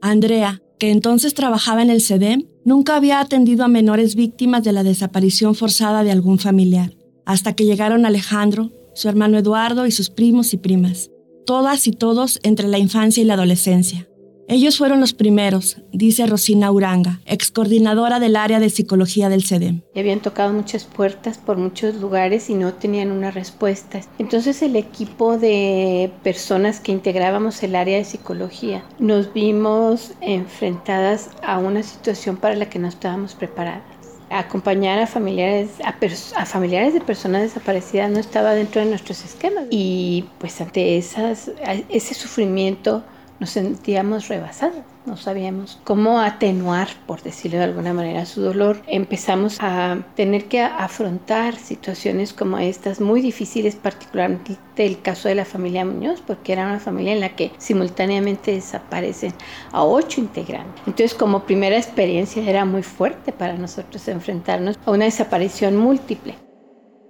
Andrea, 0.00 0.62
que 0.78 0.90
entonces 0.90 1.34
trabajaba 1.34 1.82
en 1.82 1.90
el 1.90 2.00
CEDEM, 2.00 2.48
nunca 2.64 2.96
había 2.96 3.20
atendido 3.20 3.64
a 3.64 3.68
menores 3.68 4.14
víctimas 4.14 4.64
de 4.64 4.72
la 4.72 4.82
desaparición 4.82 5.54
forzada 5.54 6.02
de 6.02 6.10
algún 6.10 6.38
familiar, 6.38 6.96
hasta 7.26 7.54
que 7.54 7.64
llegaron 7.64 8.06
Alejandro, 8.06 8.72
su 8.94 9.08
hermano 9.08 9.38
Eduardo 9.38 9.86
y 9.86 9.92
sus 9.92 10.10
primos 10.10 10.52
y 10.54 10.56
primas, 10.56 11.10
todas 11.46 11.86
y 11.86 11.92
todos 11.92 12.40
entre 12.42 12.66
la 12.68 12.78
infancia 12.78 13.22
y 13.22 13.26
la 13.26 13.34
adolescencia. 13.34 14.09
Ellos 14.52 14.78
fueron 14.78 14.98
los 14.98 15.12
primeros, 15.12 15.76
dice 15.92 16.26
Rosina 16.26 16.72
Uranga, 16.72 17.20
ex 17.24 17.52
coordinadora 17.52 18.18
del 18.18 18.34
área 18.34 18.58
de 18.58 18.68
psicología 18.68 19.28
del 19.28 19.44
CEDEM. 19.44 19.82
Habían 19.94 20.18
tocado 20.18 20.52
muchas 20.52 20.86
puertas 20.86 21.38
por 21.38 21.56
muchos 21.56 21.94
lugares 22.00 22.50
y 22.50 22.54
no 22.54 22.74
tenían 22.74 23.12
una 23.12 23.30
respuesta. 23.30 24.00
Entonces 24.18 24.60
el 24.62 24.74
equipo 24.74 25.38
de 25.38 26.10
personas 26.24 26.80
que 26.80 26.90
integrábamos 26.90 27.62
el 27.62 27.76
área 27.76 27.98
de 27.98 28.04
psicología 28.04 28.82
nos 28.98 29.32
vimos 29.32 30.14
enfrentadas 30.20 31.30
a 31.44 31.58
una 31.58 31.84
situación 31.84 32.36
para 32.36 32.56
la 32.56 32.68
que 32.68 32.80
no 32.80 32.88
estábamos 32.88 33.36
preparadas 33.36 33.84
acompañar 34.30 35.00
a 35.00 35.08
familiares 35.08 35.70
a, 35.84 36.46
familiares 36.46 36.94
de 36.94 37.00
personas 37.00 37.42
desaparecidas 37.42 38.10
no 38.10 38.20
estaba 38.20 38.52
dentro 38.52 38.80
de 38.80 38.88
nuestros 38.88 39.24
esquemas 39.24 39.64
y 39.70 40.24
pues 40.38 40.60
ante 40.60 40.96
ese 40.98 42.14
sufrimiento 42.14 43.02
nos 43.40 43.50
sentíamos 43.50 44.28
rebasados, 44.28 44.84
no 45.06 45.16
sabíamos 45.16 45.80
cómo 45.84 46.20
atenuar, 46.20 46.88
por 47.06 47.22
decirlo 47.22 47.58
de 47.58 47.64
alguna 47.64 47.94
manera, 47.94 48.26
su 48.26 48.42
dolor. 48.42 48.82
Empezamos 48.86 49.56
a 49.60 49.98
tener 50.14 50.44
que 50.44 50.60
afrontar 50.60 51.56
situaciones 51.56 52.34
como 52.34 52.58
estas, 52.58 53.00
muy 53.00 53.22
difíciles, 53.22 53.76
particularmente 53.76 54.58
el 54.76 55.00
caso 55.00 55.28
de 55.28 55.34
la 55.34 55.44
familia 55.44 55.84
Muñoz, 55.84 56.22
porque 56.26 56.52
era 56.52 56.66
una 56.66 56.80
familia 56.80 57.14
en 57.14 57.20
la 57.20 57.34
que 57.34 57.50
simultáneamente 57.58 58.52
desaparecen 58.52 59.32
a 59.72 59.84
ocho 59.84 60.20
integrantes. 60.20 60.82
Entonces, 60.86 61.14
como 61.14 61.44
primera 61.44 61.76
experiencia, 61.76 62.42
era 62.48 62.66
muy 62.66 62.82
fuerte 62.82 63.32
para 63.32 63.56
nosotros 63.56 64.06
enfrentarnos 64.08 64.78
a 64.84 64.90
una 64.90 65.06
desaparición 65.06 65.76
múltiple. 65.76 66.36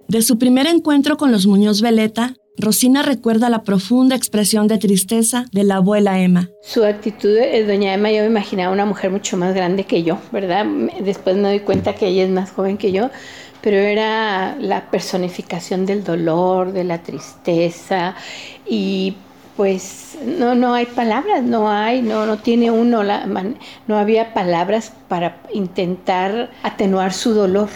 De 0.07 0.21
su 0.21 0.37
primer 0.37 0.67
encuentro 0.67 1.17
con 1.17 1.31
los 1.31 1.45
Muñoz 1.45 1.81
Veleta, 1.81 2.33
Rosina 2.61 3.01
recuerda 3.01 3.49
la 3.49 3.63
profunda 3.63 4.15
expresión 4.15 4.67
de 4.67 4.77
tristeza 4.77 5.45
de 5.51 5.63
la 5.63 5.77
abuela 5.77 6.19
Emma. 6.19 6.49
Su 6.61 6.83
actitud, 6.83 7.35
eh, 7.35 7.65
doña 7.65 7.93
Emma, 7.93 8.11
yo 8.11 8.21
me 8.21 8.27
imaginaba 8.27 8.71
una 8.71 8.85
mujer 8.85 9.09
mucho 9.09 9.35
más 9.35 9.55
grande 9.55 9.85
que 9.85 10.03
yo, 10.03 10.19
¿verdad? 10.31 10.65
Después 10.99 11.35
me 11.35 11.49
doy 11.49 11.59
cuenta 11.61 11.95
que 11.95 12.07
ella 12.07 12.23
es 12.23 12.29
más 12.29 12.51
joven 12.51 12.77
que 12.77 12.91
yo, 12.91 13.09
pero 13.61 13.77
era 13.77 14.55
la 14.59 14.91
personificación 14.91 15.87
del 15.87 16.03
dolor, 16.03 16.71
de 16.71 16.83
la 16.83 17.01
tristeza 17.01 18.15
y 18.69 19.15
pues 19.57 20.17
no, 20.23 20.53
no 20.55 20.75
hay 20.75 20.85
palabras, 20.85 21.43
no 21.43 21.69
hay, 21.69 22.01
no, 22.01 22.25
no 22.25 22.37
tiene 22.37 22.69
uno, 22.71 23.03
la, 23.03 23.25
no 23.87 23.97
había 23.97 24.33
palabras 24.33 24.93
para 25.07 25.41
intentar 25.53 26.51
atenuar 26.63 27.11
su 27.11 27.33
dolor. 27.33 27.69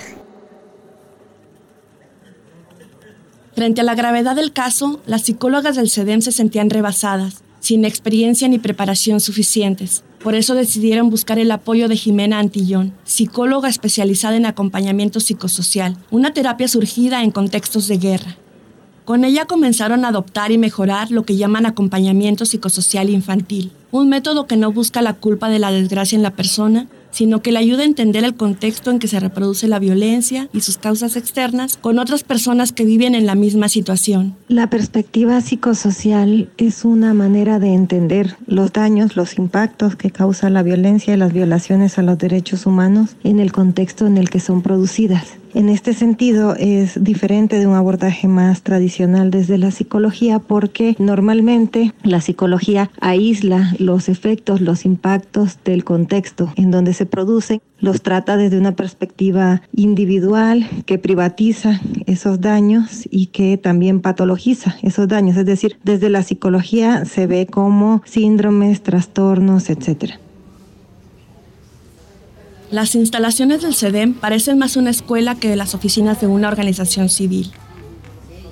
Frente 3.56 3.80
a 3.80 3.86
la 3.86 3.96
gravedad 3.96 4.36
del 4.36 4.52
caso, 4.52 5.00
las 5.06 5.22
psicólogas 5.22 5.78
del 5.78 5.90
CEDEM 5.90 6.20
se 6.20 6.34
sentían 6.34 6.70
rebasadas, 6.70 7.42
sin 7.62 7.86
experiencia 7.86 8.50
ni 8.50 8.60
preparación 8.60 9.22
suficientes. 9.22 10.04
Por 10.22 10.36
eso 10.36 10.56
decidieron 10.56 11.10
buscar 11.10 11.40
el 11.40 11.50
apoyo 11.52 11.88
de 11.88 11.96
Jimena 11.96 12.40
Antillón, 12.40 12.92
psicóloga 13.06 13.70
especializada 13.70 14.36
en 14.36 14.46
acompañamiento 14.46 15.22
psicosocial, 15.22 15.96
una 16.12 16.34
terapia 16.34 16.68
surgida 16.68 17.24
en 17.24 17.32
contextos 17.32 17.88
de 17.88 17.98
guerra. 17.98 18.36
Con 19.06 19.24
ella 19.24 19.46
comenzaron 19.46 20.04
a 20.04 20.10
adoptar 20.10 20.52
y 20.52 20.58
mejorar 20.58 21.12
lo 21.12 21.24
que 21.24 21.38
llaman 21.38 21.66
acompañamiento 21.66 22.46
psicosocial 22.46 23.10
infantil, 23.10 23.72
un 23.92 24.10
método 24.10 24.48
que 24.48 24.58
no 24.58 24.74
busca 24.74 25.02
la 25.02 25.14
culpa 25.14 25.48
de 25.48 25.60
la 25.60 25.72
desgracia 25.72 26.18
en 26.18 26.24
la 26.24 26.36
persona, 26.36 26.88
sino 27.16 27.42
que 27.42 27.54
le 27.54 27.60
ayuda 27.60 27.84
a 27.84 27.86
entender 27.86 28.26
el 28.26 28.36
contexto 28.36 28.92
en 28.92 29.00
que 29.00 29.08
se 29.08 29.22
reproduce 29.22 29.70
la 29.70 29.80
violencia 29.80 30.50
y 30.52 30.60
sus 30.60 30.78
causas 30.78 31.16
externas 31.16 31.78
con 31.78 31.98
otras 31.98 32.24
personas 32.24 32.74
que 32.74 32.84
viven 32.84 33.16
en 33.16 33.26
la 33.26 33.36
misma 33.36 33.70
situación. 33.70 34.36
La 34.50 34.70
perspectiva 34.70 35.40
psicosocial 35.40 36.50
es 36.58 36.84
una 36.84 37.14
manera 37.14 37.58
de 37.60 37.74
entender 37.74 38.36
los 38.48 38.74
daños, 38.74 39.16
los 39.16 39.38
impactos 39.38 39.96
que 39.96 40.12
causa 40.12 40.50
la 40.50 40.62
violencia 40.62 41.14
y 41.14 41.18
las 41.18 41.32
violaciones 41.32 41.98
a 41.98 42.02
los 42.02 42.18
derechos 42.18 42.66
humanos 42.66 43.16
en 43.24 43.40
el 43.40 43.54
contexto 43.54 44.06
en 44.08 44.18
el 44.18 44.30
que 44.30 44.42
son 44.42 44.62
producidas. 44.62 45.38
En 45.56 45.70
este 45.70 45.94
sentido 45.94 46.54
es 46.58 47.02
diferente 47.02 47.58
de 47.58 47.66
un 47.66 47.76
abordaje 47.76 48.28
más 48.28 48.62
tradicional 48.62 49.32
desde 49.32 49.58
la 49.58 49.72
psicología 49.72 50.40
porque 50.40 50.98
normalmente 51.00 51.94
la 52.04 52.20
psicología 52.20 52.92
aísla 53.00 53.74
los 53.80 54.10
efectos, 54.10 54.60
los 54.60 54.84
impactos 54.84 55.58
del 55.64 55.86
contexto 55.86 56.52
en 56.58 56.72
donde 56.72 56.94
se 56.94 57.06
producen, 57.06 57.62
los 57.80 58.02
trata 58.02 58.36
desde 58.36 58.60
una 58.60 58.76
perspectiva 58.76 59.62
individual 59.74 60.68
que 60.86 61.00
privatiza 61.00 61.80
esos 62.06 62.42
daños 62.42 63.08
y 63.10 63.28
que 63.28 63.56
también 63.56 64.02
patologiza 64.02 64.76
esos 64.82 65.08
daños, 65.08 65.38
es 65.38 65.46
decir, 65.46 65.78
desde 65.86 66.10
la 66.10 66.24
psicología 66.24 67.06
se 67.06 67.28
ve 67.28 67.48
como 67.48 68.02
síndromes, 68.04 68.84
trastornos, 68.84 69.70
etcétera. 69.70 70.20
Las 72.72 72.96
instalaciones 72.96 73.62
del 73.62 73.76
CEDEM 73.76 74.16
parecen 74.16 74.58
más 74.58 74.76
una 74.76 74.90
escuela 74.90 75.36
que 75.36 75.56
las 75.56 75.76
oficinas 75.76 76.20
de 76.20 76.28
una 76.28 76.48
organización 76.48 77.10
civil. 77.10 77.52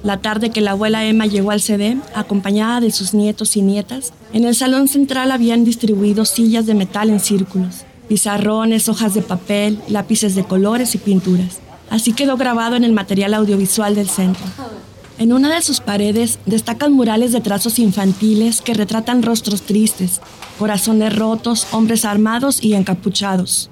La 0.03 0.17
tarde 0.17 0.51
que 0.51 0.61
la 0.61 0.71
abuela 0.71 1.05
Emma 1.05 1.25
llegó 1.25 1.51
al 1.51 1.61
CEDEM, 1.61 2.01
acompañada 2.13 2.79
de 2.79 2.91
sus 2.91 3.13
nietos 3.13 3.57
y 3.57 3.61
nietas, 3.61 4.13
en 4.31 4.43
el 4.43 4.53
salón 4.53 4.87
central 4.87 5.31
habían 5.31 5.63
distribuido 5.63 6.25
sillas 6.25 6.65
de 6.65 6.75
metal 6.75 7.09
en 7.09 7.19
círculos, 7.19 7.85
pizarrones, 8.07 8.87
hojas 8.87 9.13
de 9.15 9.21
papel, 9.21 9.79
lápices 9.87 10.35
de 10.35 10.43
colores 10.43 10.93
y 10.93 10.99
pinturas. 10.99 11.59
Así 11.89 12.13
quedó 12.13 12.37
grabado 12.37 12.75
en 12.75 12.83
el 12.83 12.91
material 12.91 13.33
audiovisual 13.33 13.95
del 13.95 14.09
centro. 14.09 14.43
En 15.17 15.31
una 15.31 15.53
de 15.53 15.61
sus 15.61 15.79
paredes 15.79 16.37
destacan 16.45 16.91
murales 16.91 17.31
de 17.31 17.41
trazos 17.41 17.79
infantiles 17.79 18.61
que 18.61 18.73
retratan 18.73 19.23
rostros 19.23 19.61
tristes, 19.61 20.21
corazones 20.59 21.15
rotos, 21.15 21.67
hombres 21.71 22.03
armados 22.03 22.63
y 22.63 22.73
encapuchados. 22.73 23.69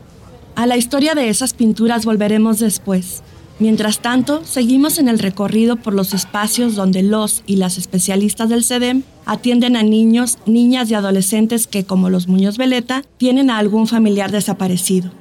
A 0.55 0.67
la 0.67 0.77
historia 0.77 1.15
de 1.15 1.29
esas 1.29 1.53
pinturas 1.53 2.05
volveremos 2.05 2.59
después. 2.59 3.23
Mientras 3.59 3.99
tanto, 3.99 4.43
seguimos 4.43 4.97
en 4.97 5.07
el 5.07 5.19
recorrido 5.19 5.75
por 5.75 5.93
los 5.93 6.13
espacios 6.13 6.75
donde 6.75 7.03
los 7.03 7.43
y 7.45 7.57
las 7.57 7.77
especialistas 7.77 8.49
del 8.49 8.63
CEDEM 8.63 9.03
atienden 9.25 9.75
a 9.75 9.83
niños, 9.83 10.39
niñas 10.45 10.89
y 10.89 10.95
adolescentes 10.95 11.67
que, 11.67 11.83
como 11.83 12.09
los 12.09 12.27
Muñoz 12.27 12.57
Veleta, 12.57 13.03
tienen 13.17 13.49
a 13.49 13.59
algún 13.59 13.87
familiar 13.87 14.31
desaparecido. 14.31 15.11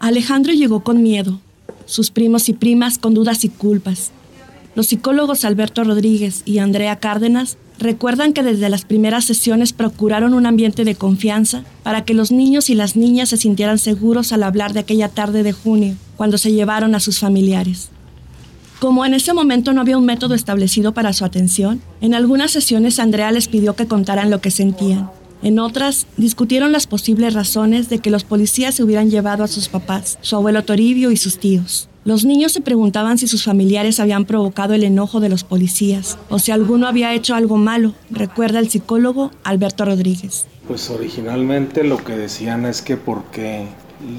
Alejandro 0.00 0.52
llegó 0.52 0.82
con 0.82 1.02
miedo, 1.02 1.40
sus 1.86 2.10
primos 2.10 2.48
y 2.48 2.54
primas 2.54 2.98
con 2.98 3.14
dudas 3.14 3.44
y 3.44 3.48
culpas. 3.48 4.10
Los 4.74 4.88
psicólogos 4.88 5.44
Alberto 5.44 5.84
Rodríguez 5.84 6.42
y 6.44 6.58
Andrea 6.58 6.96
Cárdenas 6.96 7.56
recuerdan 7.78 8.32
que 8.32 8.42
desde 8.42 8.68
las 8.68 8.84
primeras 8.84 9.24
sesiones 9.24 9.72
procuraron 9.72 10.34
un 10.34 10.46
ambiente 10.46 10.84
de 10.84 10.94
confianza 10.94 11.64
para 11.82 12.04
que 12.04 12.14
los 12.14 12.32
niños 12.32 12.70
y 12.70 12.74
las 12.74 12.96
niñas 12.96 13.28
se 13.30 13.36
sintieran 13.36 13.78
seguros 13.78 14.32
al 14.32 14.42
hablar 14.42 14.72
de 14.72 14.80
aquella 14.80 15.08
tarde 15.08 15.42
de 15.42 15.52
junio, 15.52 15.96
cuando 16.16 16.38
se 16.38 16.52
llevaron 16.52 16.94
a 16.94 17.00
sus 17.00 17.18
familiares. 17.18 17.90
Como 18.80 19.06
en 19.06 19.14
ese 19.14 19.32
momento 19.32 19.72
no 19.72 19.80
había 19.80 19.98
un 19.98 20.04
método 20.04 20.34
establecido 20.34 20.92
para 20.92 21.12
su 21.12 21.24
atención, 21.24 21.80
en 22.00 22.14
algunas 22.14 22.50
sesiones 22.50 22.98
Andrea 22.98 23.32
les 23.32 23.48
pidió 23.48 23.74
que 23.74 23.86
contaran 23.86 24.30
lo 24.30 24.40
que 24.40 24.50
sentían. 24.50 25.10
En 25.42 25.58
otras, 25.58 26.06
discutieron 26.16 26.72
las 26.72 26.86
posibles 26.86 27.34
razones 27.34 27.88
de 27.88 27.98
que 27.98 28.10
los 28.10 28.24
policías 28.24 28.74
se 28.74 28.82
hubieran 28.82 29.10
llevado 29.10 29.44
a 29.44 29.48
sus 29.48 29.68
papás, 29.68 30.18
su 30.22 30.36
abuelo 30.36 30.64
Toribio 30.64 31.10
y 31.10 31.16
sus 31.16 31.38
tíos. 31.38 31.88
Los 32.04 32.26
niños 32.26 32.52
se 32.52 32.60
preguntaban 32.60 33.16
si 33.16 33.26
sus 33.26 33.44
familiares 33.44 33.98
habían 33.98 34.26
provocado 34.26 34.74
el 34.74 34.84
enojo 34.84 35.20
de 35.20 35.30
los 35.30 35.42
policías 35.42 36.18
o 36.28 36.38
si 36.38 36.52
alguno 36.52 36.86
había 36.86 37.14
hecho 37.14 37.34
algo 37.34 37.56
malo, 37.56 37.94
recuerda 38.10 38.58
el 38.58 38.68
psicólogo 38.68 39.30
Alberto 39.42 39.86
Rodríguez. 39.86 40.44
Pues 40.68 40.90
originalmente 40.90 41.82
lo 41.82 41.96
que 41.96 42.14
decían 42.14 42.66
es 42.66 42.82
que 42.82 42.98
porque 42.98 43.68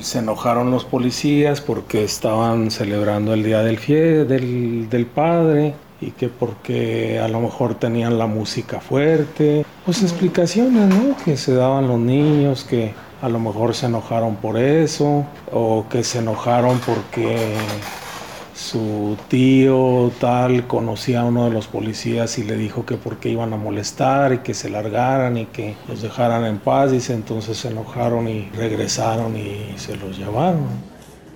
se 0.02 0.18
enojaron 0.18 0.72
los 0.72 0.84
policías, 0.84 1.62
porque 1.62 2.04
estaban 2.04 2.72
celebrando 2.72 3.36
el 3.36 3.44
Día 3.44 3.62
del, 3.62 3.78
fie 3.78 4.26
del, 4.26 4.90
del 4.90 5.06
Padre 5.06 5.76
y 6.02 6.10
que 6.10 6.28
porque 6.28 7.20
a 7.20 7.28
lo 7.28 7.40
mejor 7.40 7.76
tenían 7.76 8.18
la 8.18 8.26
música 8.26 8.80
fuerte, 8.80 9.64
pues 9.86 10.02
explicaciones, 10.02 10.88
¿no? 10.90 11.16
Que 11.24 11.38
se 11.38 11.54
daban 11.54 11.88
los 11.88 12.00
niños, 12.00 12.64
que 12.64 12.94
a 13.22 13.30
lo 13.30 13.40
mejor 13.40 13.76
se 13.76 13.86
enojaron 13.88 14.36
por 14.36 14.58
eso 14.58 15.26
o 15.52 15.86
que 15.90 16.04
se 16.04 16.20
enojaron 16.20 16.80
porque 16.86 17.56
su 18.56 19.18
tío 19.28 20.12
tal 20.20 20.66
conocía 20.66 21.22
a 21.22 21.26
uno 21.26 21.46
de 21.46 21.52
los 21.52 21.68
policías 21.68 22.38
y 22.38 22.44
le 22.44 22.56
dijo 22.56 22.86
que 22.86 22.96
porque 22.96 23.30
iban 23.30 23.52
a 23.54 23.58
molestar 23.58 24.34
y 24.34 24.38
que 24.40 24.54
se 24.54 24.70
largaran 24.70 25.38
y 25.38 25.46
que 25.48 25.76
los 25.90 26.02
dejaran 26.02 26.46
en 26.46 26.60
paz, 26.60 26.92
dice, 26.92 27.14
entonces 27.14 27.58
se 27.58 27.68
enojaron 27.68 28.30
y 28.30 28.50
regresaron 28.56 29.36
y 29.36 29.78
se 29.78 29.98
los 29.98 30.18
llevaron. 30.18 30.68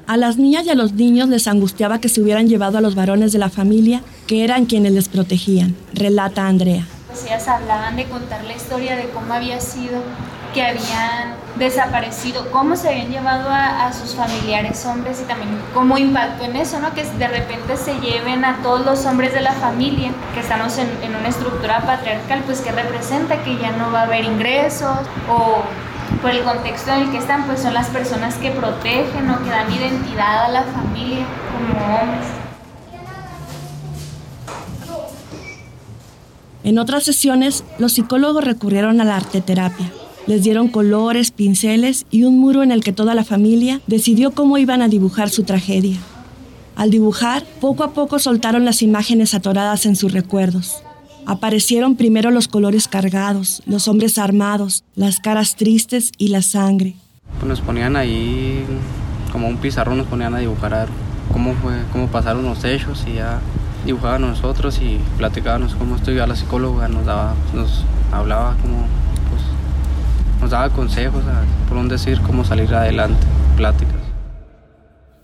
A 0.07 0.17
las 0.17 0.37
niñas 0.37 0.65
y 0.65 0.69
a 0.69 0.75
los 0.75 0.93
niños 0.93 1.29
les 1.29 1.47
angustiaba 1.47 1.99
que 1.99 2.09
se 2.09 2.21
hubieran 2.21 2.47
llevado 2.47 2.77
a 2.77 2.81
los 2.81 2.95
varones 2.95 3.31
de 3.31 3.37
la 3.37 3.49
familia, 3.49 4.01
que 4.25 4.43
eran 4.43 4.65
quienes 4.65 4.93
les 4.93 5.09
protegían, 5.09 5.75
relata 5.93 6.47
Andrea. 6.47 6.87
Pues 7.07 7.25
ellas 7.25 7.47
hablaban 7.47 7.95
de 7.95 8.05
contar 8.05 8.43
la 8.45 8.55
historia 8.55 8.95
de 8.95 9.09
cómo 9.09 9.33
había 9.33 9.59
sido 9.59 10.01
que 10.53 10.61
habían 10.61 11.35
desaparecido, 11.57 12.49
cómo 12.51 12.75
se 12.75 12.89
habían 12.89 13.09
llevado 13.09 13.49
a, 13.51 13.91
sus 13.93 14.15
familiares 14.15 14.85
hombres 14.85 15.21
y 15.21 15.25
también 15.25 15.49
cómo 15.73 15.97
impactó 15.97 16.45
en 16.45 16.55
eso, 16.55 16.79
¿no? 16.79 16.93
Que 16.93 17.03
de 17.03 17.27
repente 17.27 17.75
se 17.75 17.99
lleven 17.99 18.45
a 18.45 18.57
todos 18.61 18.85
los 18.85 19.05
hombres 19.05 19.33
de 19.33 19.41
la 19.41 19.53
familia, 19.53 20.11
que 20.33 20.39
estamos 20.39 20.77
en, 20.77 20.89
una 21.15 21.27
estructura 21.27 21.81
patriarcal, 21.81 22.43
pues 22.45 22.61
que 22.61 22.71
representa 22.71 23.43
que 23.43 23.57
ya 23.57 23.71
no 23.71 23.91
va 23.91 24.01
a 24.01 24.03
haber 24.03 24.25
ingresos 24.25 24.97
o 25.29 25.63
por 26.21 26.31
el 26.31 26.43
contexto 26.43 26.91
en 26.91 27.01
el 27.01 27.11
que 27.11 27.17
están, 27.17 27.43
pues 27.45 27.61
son 27.61 27.73
las 27.73 27.87
personas 27.87 28.35
que 28.35 28.51
protegen 28.51 29.29
o 29.29 29.43
que 29.43 29.49
dan 29.49 29.71
identidad 29.71 30.45
a 30.45 30.49
la 30.49 30.63
familia 30.63 31.25
como 31.51 31.95
hombres. 31.95 32.27
En 36.63 36.77
otras 36.77 37.03
sesiones, 37.03 37.63
los 37.77 37.93
psicólogos 37.93 38.43
recurrieron 38.43 38.99
a 39.01 39.05
la 39.05 39.15
arteterapia, 39.15 39.91
les 40.27 40.43
dieron 40.43 40.67
colores, 40.67 41.31
pinceles 41.31 42.05
y 42.11 42.23
un 42.23 42.39
muro 42.39 42.63
en 42.63 42.71
el 42.71 42.83
que 42.83 42.93
toda 42.93 43.15
la 43.15 43.23
familia 43.23 43.81
decidió 43.87 44.31
cómo 44.31 44.57
iban 44.57 44.81
a 44.81 44.87
dibujar 44.87 45.29
su 45.29 45.43
tragedia. 45.43 45.97
Al 46.75 46.91
dibujar, 46.91 47.43
poco 47.59 47.83
a 47.83 47.91
poco 47.91 48.19
soltaron 48.19 48.63
las 48.63 48.81
imágenes 48.81 49.33
atoradas 49.33 49.85
en 49.85 49.95
sus 49.95 50.13
recuerdos. 50.13 50.81
Aparecieron 51.25 51.95
primero 51.95 52.31
los 52.31 52.47
colores 52.47 52.87
cargados, 52.87 53.61
los 53.65 53.87
hombres 53.87 54.17
armados, 54.17 54.83
las 54.95 55.19
caras 55.19 55.55
tristes 55.55 56.11
y 56.17 56.29
la 56.29 56.41
sangre. 56.41 56.95
Nos 57.45 57.61
ponían 57.61 57.95
ahí 57.95 58.63
como 59.31 59.47
un 59.47 59.57
pizarrón, 59.57 59.97
nos 59.97 60.07
ponían 60.07 60.33
a 60.33 60.39
dibujar 60.39 60.87
cómo, 61.31 61.53
fue, 61.55 61.73
cómo 61.91 62.07
pasaron 62.07 62.45
los 62.45 62.63
hechos 62.63 63.03
y 63.07 63.15
ya 63.15 63.39
dibujaban 63.85 64.21
nosotros 64.21 64.79
y 64.81 64.99
platicábamos 65.17 65.75
cómo 65.75 65.95
estudiaba 65.95 66.27
la 66.27 66.35
psicóloga, 66.35 66.87
nos, 66.87 67.05
daba, 67.05 67.35
nos 67.53 67.83
hablaba 68.11 68.55
cómo 68.61 68.87
daba 70.59 70.75
consejos, 70.75 71.23
por 71.69 71.77
un 71.77 71.87
decir, 71.87 72.19
cómo 72.21 72.43
salir 72.43 72.73
adelante, 72.73 73.25
pláticas. 73.55 73.95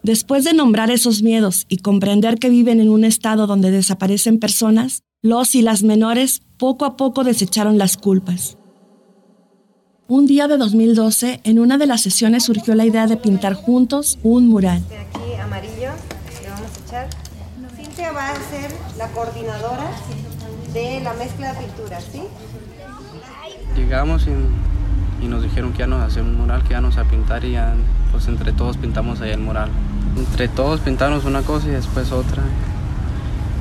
Después 0.02 0.46
de 0.46 0.54
nombrar 0.54 0.92
esos 0.92 1.24
miedos 1.24 1.66
y 1.68 1.78
comprender 1.78 2.38
que 2.38 2.50
viven 2.50 2.80
en 2.80 2.90
un 2.90 3.04
estado 3.04 3.46
donde 3.48 3.72
desaparecen 3.72 4.40
personas, 4.40 5.04
los 5.22 5.56
y 5.56 5.62
las 5.62 5.84
menores 5.84 6.42
poco 6.58 6.86
a 6.86 6.96
poco 6.96 7.24
desecharon 7.24 7.78
las 7.78 7.98
culpas. 7.98 8.58
Un 10.08 10.26
día 10.28 10.48
de 10.48 10.58
2012, 10.58 11.42
en 11.44 11.60
una 11.60 11.78
de 11.78 11.88
las 11.88 12.02
sesiones 12.02 12.44
surgió 12.44 12.76
la 12.76 12.86
idea 12.86 13.08
de 13.08 13.18
pintar 13.18 13.56
juntos 13.56 14.20
un 14.24 14.48
mural. 14.48 14.84
Aquí 14.88 15.34
amarillo, 15.42 15.92
le 16.44 16.50
vamos 16.50 16.70
a 16.70 16.88
echar. 16.88 17.10
Cintia 17.76 18.12
va 18.12 18.30
a 18.30 18.36
ser 18.36 18.72
la 18.98 19.08
coordinadora 19.10 19.90
de 20.74 21.02
la 21.02 21.14
mezcla 21.16 21.54
de 21.54 21.66
pinturas, 21.66 22.06
¿sí? 22.14 22.22
Llegamos 23.76 24.28
y, 24.28 24.75
nos 25.22 25.44
dijeron 25.44 25.72
que 25.74 25.80
ya 25.80 25.88
nos 25.88 26.02
hacer 26.02 26.24
un 26.24 26.36
mural, 26.38 26.64
que 26.64 26.72
ya 26.72 26.82
nos 26.82 26.98
a 26.98 27.04
pintar 27.06 27.44
y 27.44 27.54
ya, 27.54 27.74
pues 28.12 28.28
entre 28.28 28.52
todos 28.54 28.78
pintamos 28.78 29.22
ahí 29.22 29.32
el 29.32 29.40
mural. 29.40 29.70
Entre 30.18 30.48
todos 30.48 30.80
pintamos 30.80 31.26
una 31.26 31.42
cosa 31.42 31.68
y 31.68 31.72
después 31.72 32.12
otra. 32.12 32.44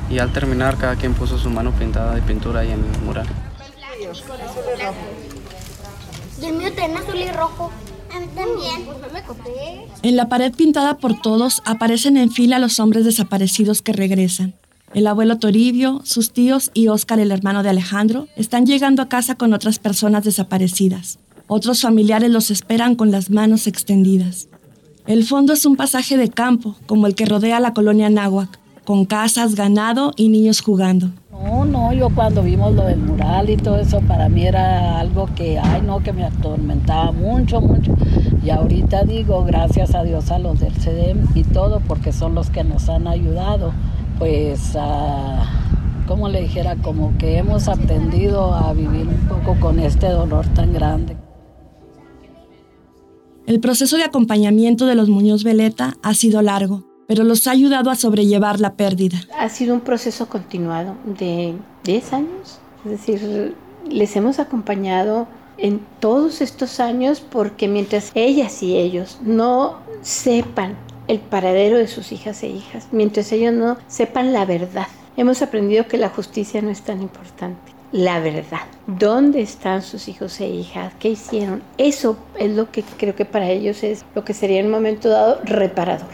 Y 0.09 0.19
al 0.19 0.31
terminar 0.31 0.77
cada 0.77 0.95
quien 0.95 1.13
puso 1.13 1.37
su 1.37 1.49
mano 1.49 1.71
pintada 1.71 2.15
de 2.15 2.21
pintura 2.21 2.61
ahí 2.61 2.71
en 2.71 2.83
el 2.83 3.01
mural. 3.01 3.25
Y 6.41 6.45
el 6.45 6.53
mío 6.53 6.71
tiene 6.73 6.95
azul 6.95 7.15
y 7.15 7.31
rojo. 7.31 7.71
A 8.13 8.19
mí 8.19 8.27
también. 8.35 8.87
En 10.03 10.15
la 10.15 10.29
pared 10.29 10.53
pintada 10.53 10.97
por 10.97 11.19
todos 11.19 11.61
aparecen 11.65 12.17
en 12.17 12.31
fila 12.31 12.59
los 12.59 12.79
hombres 12.79 13.03
desaparecidos 13.03 13.81
que 13.81 13.93
regresan. 13.93 14.53
El 14.93 15.07
abuelo 15.07 15.39
Toribio, 15.39 16.01
sus 16.05 16.31
tíos 16.31 16.71
y 16.73 16.87
Óscar, 16.87 17.19
el 17.19 17.31
hermano 17.31 17.63
de 17.63 17.69
Alejandro, 17.69 18.27
están 18.37 18.65
llegando 18.65 19.01
a 19.01 19.09
casa 19.09 19.35
con 19.35 19.53
otras 19.53 19.79
personas 19.79 20.23
desaparecidas. 20.23 21.19
Otros 21.47 21.81
familiares 21.81 22.31
los 22.31 22.49
esperan 22.49 22.95
con 22.95 23.11
las 23.11 23.29
manos 23.29 23.67
extendidas. 23.67 24.47
El 25.05 25.23
fondo 25.23 25.53
es 25.53 25.67
un 25.67 25.75
pasaje 25.75 26.17
de 26.17 26.29
campo, 26.29 26.75
como 26.87 27.05
el 27.05 27.13
que 27.13 27.27
rodea 27.27 27.59
la 27.59 27.75
colonia 27.75 28.09
Náhuac, 28.09 28.59
con 28.83 29.05
casas, 29.05 29.53
ganado 29.53 30.11
y 30.15 30.29
niños 30.29 30.61
jugando. 30.61 31.11
No, 31.31 31.63
no, 31.65 31.93
yo 31.93 32.09
cuando 32.09 32.41
vimos 32.41 32.73
lo 32.73 32.85
del 32.85 32.97
mural 32.97 33.51
y 33.51 33.57
todo 33.57 33.77
eso, 33.77 34.01
para 34.01 34.27
mí 34.27 34.47
era 34.47 34.99
algo 34.99 35.29
que, 35.35 35.59
ay, 35.59 35.83
no, 35.85 35.99
que 35.99 36.13
me 36.13 36.23
atormentaba 36.23 37.11
mucho, 37.11 37.61
mucho. 37.61 37.93
Y 38.43 38.49
ahorita 38.49 39.03
digo, 39.03 39.43
gracias 39.43 39.93
a 39.93 40.03
Dios 40.03 40.31
a 40.31 40.39
los 40.39 40.59
del 40.59 40.73
CEDEM 40.73 41.27
y 41.35 41.43
todo, 41.43 41.79
porque 41.87 42.11
son 42.11 42.33
los 42.33 42.49
que 42.49 42.63
nos 42.63 42.89
han 42.89 43.07
ayudado, 43.07 43.71
pues, 44.17 44.75
a, 44.75 45.43
como 46.07 46.29
le 46.29 46.41
dijera, 46.41 46.77
como 46.77 47.15
que 47.19 47.37
hemos 47.37 47.67
aprendido 47.67 48.55
a 48.55 48.73
vivir 48.73 49.07
un 49.07 49.27
poco 49.27 49.59
con 49.59 49.77
este 49.77 50.07
dolor 50.09 50.47
tan 50.47 50.73
grande. 50.73 51.15
El 53.47 53.59
proceso 53.59 53.97
de 53.97 54.03
acompañamiento 54.03 54.85
de 54.85 54.95
los 54.95 55.09
Muñoz 55.09 55.43
Veleta 55.43 55.97
ha 56.01 56.13
sido 56.13 56.41
largo 56.41 56.95
pero 57.07 57.23
los 57.23 57.47
ha 57.47 57.51
ayudado 57.51 57.89
a 57.89 57.95
sobrellevar 57.95 58.59
la 58.59 58.73
pérdida. 58.75 59.19
Ha 59.37 59.49
sido 59.49 59.73
un 59.73 59.81
proceso 59.81 60.27
continuado 60.27 60.95
de 61.05 61.53
10 61.83 62.13
años, 62.13 62.59
es 62.83 62.91
decir, 62.91 63.55
les 63.89 64.15
hemos 64.15 64.39
acompañado 64.39 65.27
en 65.57 65.79
todos 65.99 66.41
estos 66.41 66.79
años 66.79 67.21
porque 67.21 67.67
mientras 67.67 68.11
ellas 68.15 68.61
y 68.63 68.75
ellos 68.75 69.19
no 69.23 69.77
sepan 70.01 70.75
el 71.07 71.19
paradero 71.19 71.77
de 71.77 71.87
sus 71.87 72.11
hijas 72.11 72.41
e 72.43 72.47
hijas, 72.47 72.87
mientras 72.91 73.31
ellos 73.31 73.53
no 73.53 73.77
sepan 73.87 74.33
la 74.33 74.45
verdad, 74.45 74.87
hemos 75.17 75.41
aprendido 75.41 75.87
que 75.87 75.97
la 75.97 76.09
justicia 76.09 76.61
no 76.61 76.71
es 76.71 76.81
tan 76.81 77.01
importante. 77.01 77.74
La 77.91 78.19
verdad, 78.19 78.61
dónde 78.87 79.41
están 79.41 79.81
sus 79.81 80.07
hijos 80.07 80.39
e 80.41 80.49
hijas, 80.49 80.93
qué 80.99 81.11
hicieron, 81.11 81.61
eso 81.77 82.17
es 82.37 82.55
lo 82.55 82.71
que 82.71 82.83
creo 82.97 83.15
que 83.15 83.25
para 83.25 83.49
ellos 83.49 83.83
es 83.83 84.03
lo 84.15 84.25
que 84.25 84.33
sería 84.33 84.59
en 84.59 84.65
un 84.65 84.71
momento 84.71 85.09
dado 85.09 85.39
reparador. 85.43 86.09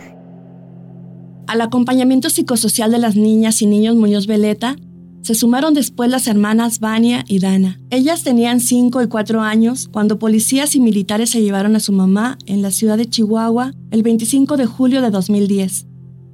Al 1.47 1.61
acompañamiento 1.61 2.29
psicosocial 2.29 2.91
de 2.91 2.99
las 2.99 3.15
niñas 3.15 3.61
y 3.61 3.65
niños 3.65 3.95
Muñoz 3.95 4.27
Veleta, 4.27 4.75
se 5.21 5.35
sumaron 5.35 5.73
después 5.73 6.09
las 6.09 6.27
hermanas 6.27 6.79
Vania 6.79 7.23
y 7.27 7.39
Dana. 7.39 7.79
Ellas 7.89 8.23
tenían 8.23 8.59
5 8.59 9.03
y 9.03 9.07
4 9.07 9.41
años 9.41 9.87
cuando 9.91 10.17
policías 10.17 10.75
y 10.75 10.79
militares 10.79 11.29
se 11.29 11.41
llevaron 11.41 11.75
a 11.75 11.79
su 11.79 11.91
mamá 11.93 12.37
en 12.47 12.61
la 12.61 12.71
ciudad 12.71 12.97
de 12.97 13.09
Chihuahua 13.09 13.73
el 13.91 14.01
25 14.01 14.57
de 14.57 14.65
julio 14.65 15.01
de 15.01 15.11
2010. 15.11 15.87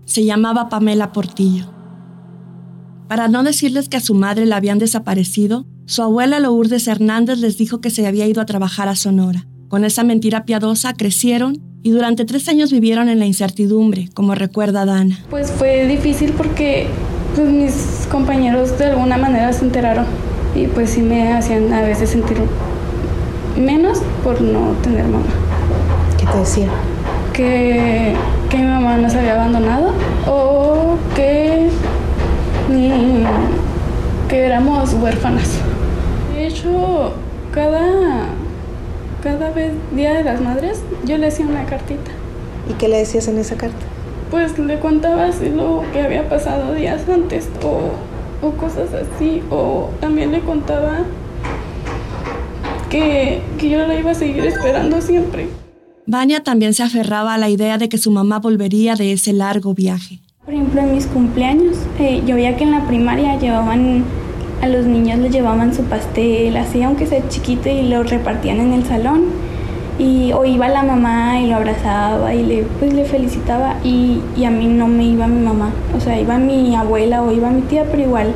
Se 0.06 0.24
llamaba 0.24 0.70
Pamela 0.70 1.12
Portillo. 1.12 1.77
Para 3.08 3.30
no 3.30 3.44
decirles 3.44 3.88
que 3.88 3.98
a 3.98 4.02
su 4.02 4.14
madre 4.14 4.46
la 4.46 4.58
habían 4.58 4.80
desaparecido, 4.80 5.66
su 5.86 6.04
abuela 6.04 6.40
Lourdes 6.40 6.88
Hernández 6.88 7.40
les 7.40 7.58
dijo 7.58 7.80
que 7.80 7.90
se 7.90 8.06
había 8.06 8.28
ido 8.28 8.42
a 8.42 8.46
trabajar 8.46 8.90
a 8.90 8.96
Sonora. 8.98 9.46
Con 9.70 9.86
esa 9.86 10.04
mentira 10.04 10.44
piadosa 10.44 10.94
crecieron 10.94 11.62
y 11.84 11.92
durante 11.92 12.26
tres 12.26 12.50
años 12.50 12.72
vivieron 12.72 13.08
en 13.08 13.20
la 13.20 13.26
incertidumbre, 13.26 14.10
como 14.14 14.36
recuerda 14.36 14.84
Dana. 14.86 15.20
Pues 15.30 15.50
fue 15.52 15.88
difícil 15.88 16.34
porque 16.34 16.88
pues, 17.34 17.50
mis 17.50 18.08
compañeros 18.12 18.78
de 18.78 18.88
alguna 18.88 19.18
manera 19.18 19.54
se 19.54 19.64
enteraron 19.64 20.06
y 20.54 20.68
pues 20.68 20.90
sí 20.90 21.02
me 21.02 21.32
hacían 21.32 21.72
a 21.72 21.82
veces 21.82 22.10
sentir 22.10 22.38
menos 23.58 24.00
por 24.24 24.42
no 24.42 24.72
tener 24.84 25.06
mamá. 25.06 25.26
¿Qué 26.18 26.26
te 26.26 26.38
decía? 26.40 26.68
Que, 27.32 28.16
que 28.50 28.58
mi 28.58 28.66
mamá 28.66 28.98
nos 28.98 29.14
había 29.16 29.36
abandonado 29.36 29.94
o 30.28 30.98
que, 31.16 31.67
que 34.30 34.40
éramos 34.46 34.94
huérfanas. 34.94 35.60
De 36.36 36.48
hecho, 36.48 37.14
cada 37.52 38.28
cada 39.28 39.52
vez, 39.52 39.74
Día 39.96 40.14
de 40.14 40.24
las 40.24 40.40
Madres, 40.42 40.82
yo 41.06 41.18
le 41.18 41.28
hacía 41.28 41.46
una 41.46 41.66
cartita. 41.66 42.12
¿Y 42.70 42.74
qué 42.74 42.88
le 42.88 42.98
decías 42.98 43.28
en 43.28 43.38
esa 43.38 43.58
carta? 43.58 43.86
Pues 44.30 44.58
le 44.60 44.80
contaba 44.80 45.26
así 45.26 45.50
lo 45.50 45.84
que 45.92 46.02
había 46.02 46.30
pasado 46.30 46.74
días 46.74 47.02
antes 47.10 47.50
o, 47.62 48.52
cosas 48.52 48.90
así. 48.94 49.42
O 49.50 49.90
también 50.00 50.32
le 50.32 50.42
contaba 50.42 51.00
que, 52.90 53.42
que 53.58 53.70
yo 53.70 53.86
la 53.88 54.00
iba 54.00 54.12
a 54.12 54.16
seguir 54.16 54.46
esperando 54.46 55.02
siempre. 55.02 55.50
Vania 56.06 56.44
también 56.44 56.74
se 56.74 56.84
aferraba 56.84 57.34
a 57.34 57.38
la 57.38 57.50
idea 57.50 57.78
de 57.78 57.90
que 57.90 57.98
su 57.98 58.12
mamá 58.12 58.40
volvería 58.40 58.96
de 58.96 59.14
ese 59.14 59.34
largo 59.34 59.74
viaje. 59.74 60.20
Por 60.48 60.54
ejemplo, 60.54 60.80
en 60.80 60.94
mis 60.94 61.08
cumpleaños, 61.08 61.76
eh, 62.00 62.24
yo 62.26 62.36
veía 62.36 62.56
que 62.56 62.64
en 62.64 62.72
la 62.72 62.88
primaria 62.88 63.38
llevaban 63.38 64.06
a 64.62 64.68
los 64.70 64.86
niños 64.86 65.20
les 65.20 65.34
llevaban 65.34 65.74
su 65.76 65.84
pastel, 65.84 66.56
así 66.56 66.82
aunque 66.84 67.06
sea 67.06 67.28
chiquito, 67.28 67.68
y 67.68 67.82
lo 67.90 68.02
repartían 68.04 68.62
en 68.62 68.72
el 68.72 68.86
salón. 68.86 69.24
Y, 70.00 70.32
o 70.32 70.46
iba 70.46 70.70
la 70.70 70.84
mamá 70.84 71.42
y 71.42 71.48
lo 71.48 71.58
abrazaba 71.58 72.34
y 72.34 72.44
le, 72.44 72.64
pues, 72.80 72.94
le 72.94 73.04
felicitaba 73.04 73.76
y, 73.84 74.22
y 74.38 74.46
a 74.46 74.50
mí 74.50 74.68
no 74.68 74.88
me 74.88 75.04
iba 75.04 75.28
mi 75.28 75.42
mamá. 75.42 75.72
O 75.94 76.00
sea, 76.00 76.18
iba 76.18 76.38
mi 76.38 76.74
abuela 76.78 77.24
o 77.24 77.32
iba 77.34 77.50
mi 77.50 77.64
tía, 77.64 77.84
pero 77.92 78.04
igual 78.04 78.32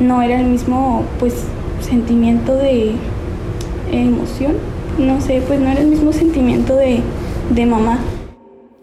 no 0.00 0.22
era 0.22 0.40
el 0.40 0.46
mismo 0.46 1.02
pues 1.18 1.34
sentimiento 1.82 2.56
de 2.56 2.92
emoción. 3.92 4.54
No 4.96 5.20
sé, 5.20 5.42
pues 5.46 5.60
no 5.60 5.68
era 5.68 5.82
el 5.82 5.88
mismo 5.88 6.14
sentimiento 6.14 6.76
de, 6.76 7.02
de 7.50 7.66
mamá. 7.66 7.98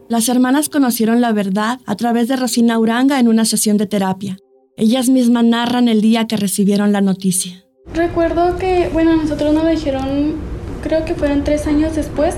Las 0.10 0.28
hermanas 0.28 0.70
conocieron 0.70 1.22
la 1.22 1.34
verdad 1.34 1.82
a 1.86 1.96
través 1.96 2.28
de 2.28 2.36
Rosina 2.36 2.80
Uranga 2.80 3.20
en 3.20 3.28
una 3.28 3.46
sesión 3.46 3.78
de 3.78 3.86
terapia. 3.86 4.38
Ellas 4.76 5.08
mismas 5.08 5.44
narran 5.44 5.88
el 5.88 6.02
día 6.02 6.26
que 6.26 6.36
recibieron 6.36 6.92
la 6.92 7.00
noticia. 7.00 7.64
Recuerdo 7.94 8.58
que, 8.58 8.90
bueno, 8.92 9.16
nosotros 9.16 9.54
nos 9.54 9.66
lo 9.66 9.70
dijeron, 9.70 10.34
creo 10.82 11.06
que 11.06 11.14
fueron 11.14 11.44
tres 11.44 11.68
años 11.68 11.96
después. 11.96 12.34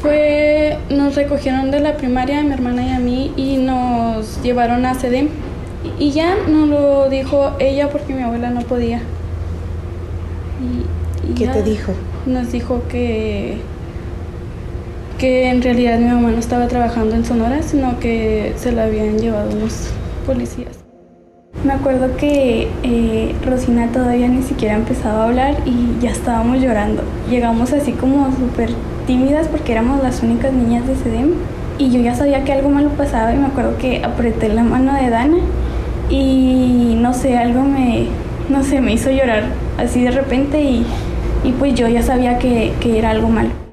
Fue, 0.00 0.78
nos 0.88 1.14
recogieron 1.14 1.70
de 1.70 1.80
la 1.80 1.98
primaria, 1.98 2.42
mi 2.42 2.52
hermana 2.52 2.86
y 2.86 2.88
a 2.88 2.98
mí, 2.98 3.30
y 3.36 3.58
nos 3.58 4.42
llevaron 4.42 4.86
a 4.86 4.94
CEDEM. 4.94 5.28
Y 5.98 6.12
ya 6.12 6.34
nos 6.48 6.66
lo 6.66 7.10
dijo 7.10 7.52
ella 7.58 7.90
porque 7.90 8.14
mi 8.14 8.22
abuela 8.22 8.48
no 8.48 8.62
podía. 8.62 9.02
Y, 11.28 11.34
¿Qué 11.34 11.46
te 11.46 11.62
dijo? 11.62 11.92
Nos 12.24 12.52
dijo 12.52 12.84
que 12.88 13.58
que 15.18 15.48
en 15.48 15.62
realidad 15.62 15.98
mi 15.98 16.06
mamá 16.06 16.30
no 16.30 16.38
estaba 16.38 16.68
trabajando 16.68 17.14
en 17.14 17.24
Sonora, 17.24 17.62
sino 17.62 17.98
que 18.00 18.52
se 18.56 18.72
la 18.72 18.84
habían 18.84 19.18
llevado 19.18 19.50
los 19.58 19.90
policías. 20.26 20.86
Me 21.64 21.72
acuerdo 21.72 22.16
que 22.16 22.68
eh, 22.82 23.34
Rosina 23.44 23.88
todavía 23.88 24.28
ni 24.28 24.42
siquiera 24.42 24.74
empezaba 24.74 25.24
a 25.24 25.28
hablar 25.28 25.56
y 25.64 26.00
ya 26.00 26.10
estábamos 26.10 26.60
llorando. 26.60 27.02
Llegamos 27.30 27.72
así 27.72 27.92
como 27.92 28.30
súper 28.36 28.70
tímidas 29.06 29.48
porque 29.48 29.72
éramos 29.72 30.02
las 30.02 30.22
únicas 30.22 30.52
niñas 30.52 30.86
de 30.86 30.94
CEDEM 30.96 31.32
y 31.78 31.90
yo 31.90 32.00
ya 32.00 32.14
sabía 32.14 32.44
que 32.44 32.52
algo 32.52 32.68
malo 32.68 32.90
pasaba 32.90 33.34
y 33.34 33.38
me 33.38 33.46
acuerdo 33.46 33.78
que 33.78 34.04
apreté 34.04 34.48
la 34.48 34.62
mano 34.62 34.94
de 34.94 35.10
Dana 35.10 35.38
y 36.10 36.96
no 36.98 37.14
sé, 37.14 37.36
algo 37.36 37.62
me, 37.62 38.06
no 38.48 38.62
sé, 38.62 38.80
me 38.80 38.92
hizo 38.92 39.10
llorar 39.10 39.44
así 39.78 40.04
de 40.04 40.10
repente 40.10 40.62
y, 40.62 40.84
y 41.42 41.52
pues 41.52 41.74
yo 41.74 41.88
ya 41.88 42.02
sabía 42.02 42.38
que, 42.38 42.72
que 42.80 42.98
era 42.98 43.10
algo 43.10 43.28
malo. 43.28 43.65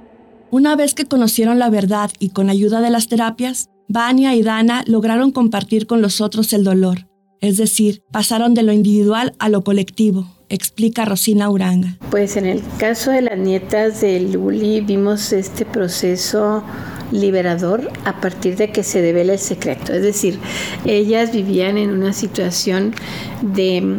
Una 0.54 0.76
vez 0.76 0.94
que 0.94 1.06
conocieron 1.06 1.58
la 1.58 1.72
verdad 1.72 2.12
y 2.20 2.30
con 2.30 2.52
ayuda 2.52 2.80
de 2.80 2.92
las 2.92 3.08
terapias, 3.08 3.72
Vania 3.88 4.36
y 4.36 4.44
Dana 4.44 4.84
lograron 4.86 5.32
compartir 5.32 5.88
con 5.88 6.04
los 6.04 6.22
otros 6.22 6.54
el 6.54 6.64
dolor 6.64 7.08
es 7.44 7.58
decir, 7.58 8.04
pasaron 8.10 8.54
de 8.54 8.64
lo 8.64 8.72
individual 8.72 9.36
a 9.38 9.50
lo 9.50 9.66
colectivo, 9.66 10.26
explica 10.48 11.04
Rosina 11.04 11.50
Uranga. 11.50 11.98
Pues 12.10 12.38
en 12.38 12.46
el 12.46 12.64
caso 12.78 13.12
de 13.12 13.22
las 13.22 13.38
nietas 13.38 14.00
de 14.00 14.22
Luli 14.22 14.80
vimos 14.80 15.34
este 15.34 15.66
proceso 15.66 16.64
liberador 17.12 17.92
a 18.06 18.22
partir 18.22 18.56
de 18.56 18.72
que 18.72 18.82
se 18.82 19.02
devela 19.02 19.34
el 19.34 19.40
secreto. 19.40 19.92
Es 19.92 20.04
decir, 20.04 20.40
ellas 20.86 21.34
vivían 21.34 21.78
en 21.78 21.90
una 21.90 22.14
situación 22.14 22.96
de 23.42 23.98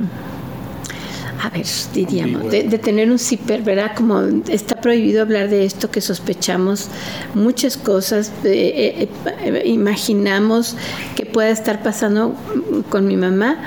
a 1.44 1.50
ver, 1.50 1.66
diríamos, 1.92 2.50
de, 2.50 2.78
tener 2.78 3.10
un 3.10 3.18
zipper, 3.18 3.60
¿verdad? 3.62 3.92
Como 3.94 4.18
está 4.48 4.80
prohibido 4.80 5.20
hablar 5.20 5.50
de 5.50 5.66
esto, 5.66 5.90
que 5.90 6.00
sospechamos 6.00 6.88
muchas 7.34 7.76
cosas, 7.76 8.32
eh, 8.44 9.08
eh, 9.44 9.62
imaginamos 9.66 10.74
que 11.14 11.26
pueda 11.26 11.50
estar 11.50 11.82
pasando 11.82 12.34
con 12.88 13.06
mi 13.06 13.18
mamá, 13.18 13.58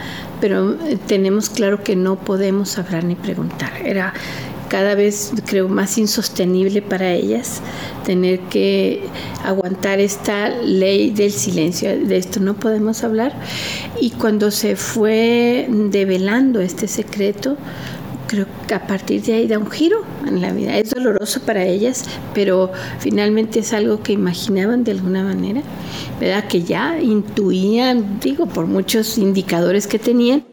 pero 0.42 0.76
tenemos 1.06 1.52
claro 1.52 1.84
que 1.84 1.96
no 1.96 2.16
podemos 2.16 2.80
hablar 2.80 3.04
ni 3.04 3.14
preguntar. 3.14 3.72
Era 3.86 4.12
cada 4.70 4.96
vez 4.96 5.34
creo 5.46 5.68
más 5.68 5.98
insostenible 5.98 6.82
para 6.82 7.14
ellas 7.14 7.62
tener 8.06 8.40
que 8.42 9.02
aguantar 9.44 10.00
esta 10.00 10.50
ley 10.50 11.12
del 11.12 11.32
silencio, 11.32 11.90
de 11.90 12.18
esto 12.18 12.40
no 12.40 12.56
podemos 12.56 13.04
hablar. 13.04 13.34
Y 14.00 14.12
cuando 14.12 14.52
se 14.52 14.76
fue 14.76 15.68
develando 15.70 16.62
este 16.62 16.88
secreto, 16.88 17.58
creo 18.28 18.46
que 18.68 18.74
a 18.74 18.86
partir 18.86 19.22
de 19.24 19.34
ahí 19.34 19.48
da 19.48 19.58
un 19.58 19.70
giro 19.70 20.04
en 20.26 20.42
la 20.42 20.52
vida. 20.52 20.78
Es 20.78 20.92
doloroso 20.92 21.42
para 21.42 21.66
ellas, 21.66 22.06
pero 22.34 22.72
finalmente 23.00 23.60
es 23.60 23.74
algo 23.74 24.04
que 24.04 24.14
imaginaban 24.14 24.84
de 24.84 24.92
alguna 24.92 25.24
manera, 25.24 25.62
¿verdad? 26.20 26.48
Que 26.48 26.64
ya 26.64 27.00
intuían, 27.00 28.20
digo, 28.20 28.46
por 28.46 28.68
muchos 28.68 29.18
indicadores 29.18 29.88
que 29.88 30.00
tenían. 30.00 30.46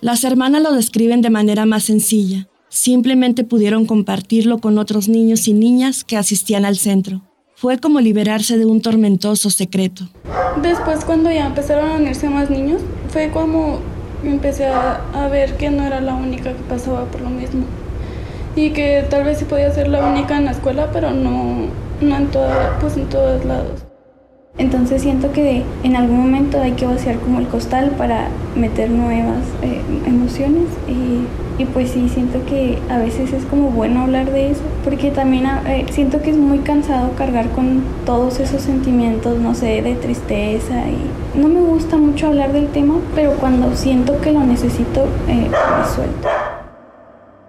Las 0.00 0.24
hermanas 0.24 0.62
lo 0.62 0.72
describen 0.72 1.22
de 1.22 1.30
manera 1.30 1.66
más 1.66 1.84
sencilla 1.84 2.48
Simplemente 2.68 3.44
pudieron 3.44 3.86
compartirlo 3.86 4.58
con 4.58 4.78
otros 4.78 5.08
niños 5.08 5.48
y 5.48 5.52
niñas 5.52 6.04
que 6.04 6.16
asistían 6.16 6.64
al 6.64 6.76
centro. 6.76 7.22
Fue 7.54 7.78
como 7.78 8.00
liberarse 8.00 8.58
de 8.58 8.66
un 8.66 8.82
tormentoso 8.82 9.50
secreto. 9.50 10.08
Después 10.62 11.04
cuando 11.04 11.30
ya 11.30 11.46
empezaron 11.46 11.90
a 11.90 11.94
unirse 11.96 12.28
más 12.28 12.50
niños, 12.50 12.82
fue 13.08 13.30
como 13.30 13.78
empecé 14.24 14.66
a, 14.66 15.28
ver 15.30 15.56
que 15.56 15.70
no 15.70 15.84
era 15.84 16.00
la 16.00 16.14
única 16.14 16.52
que 16.52 16.62
pasaba 16.68 17.04
por 17.06 17.20
lo 17.20 17.30
mismo. 17.30 17.64
Y 18.54 18.70
que 18.70 19.04
tal 19.08 19.24
vez 19.24 19.38
sí 19.38 19.44
podía 19.44 19.70
ser 19.72 19.88
la 19.88 20.04
única 20.04 20.36
en 20.36 20.46
la 20.46 20.52
escuela, 20.52 20.90
pero 20.92 21.12
no, 21.12 21.66
no 22.00 22.16
en, 22.16 22.26
toda, 22.28 22.78
pues 22.80 22.96
en 22.96 23.08
todos 23.08 23.44
lados. 23.44 23.84
Entonces 24.58 25.02
siento 25.02 25.32
que 25.32 25.64
en 25.82 25.96
algún 25.96 26.18
momento 26.18 26.60
hay 26.60 26.72
que 26.72 26.86
vaciar 26.86 27.18
como 27.18 27.40
el 27.40 27.48
costal 27.48 27.90
para 27.98 28.28
meter 28.54 28.90
nuevas 28.90 29.42
eh, 29.62 29.82
emociones 30.06 30.64
y, 30.88 31.26
y, 31.58 31.64
pues 31.64 31.90
sí, 31.90 32.08
siento 32.08 32.44
que 32.46 32.78
a 32.90 32.98
veces 32.98 33.32
es 33.32 33.44
como 33.44 33.70
bueno 33.70 34.02
hablar 34.02 34.30
de 34.30 34.50
eso, 34.50 34.62
porque 34.84 35.10
también 35.10 35.46
eh, 35.66 35.86
siento 35.90 36.20
que 36.20 36.30
es 36.30 36.36
muy 36.36 36.58
cansado 36.58 37.12
cargar 37.16 37.48
con 37.50 37.82
todos 38.04 38.40
esos 38.40 38.62
sentimientos, 38.62 39.38
no 39.38 39.54
sé, 39.54 39.82
de 39.82 39.94
tristeza 39.94 40.74
y 40.88 41.38
no 41.38 41.48
me 41.48 41.60
gusta 41.60 41.96
mucho 41.96 42.28
hablar 42.28 42.52
del 42.52 42.68
tema, 42.68 42.94
pero 43.14 43.32
cuando 43.32 43.74
siento 43.76 44.20
que 44.20 44.32
lo 44.32 44.40
necesito, 44.40 45.06
eh, 45.28 45.48
me 45.48 45.94
suelto. 45.94 46.28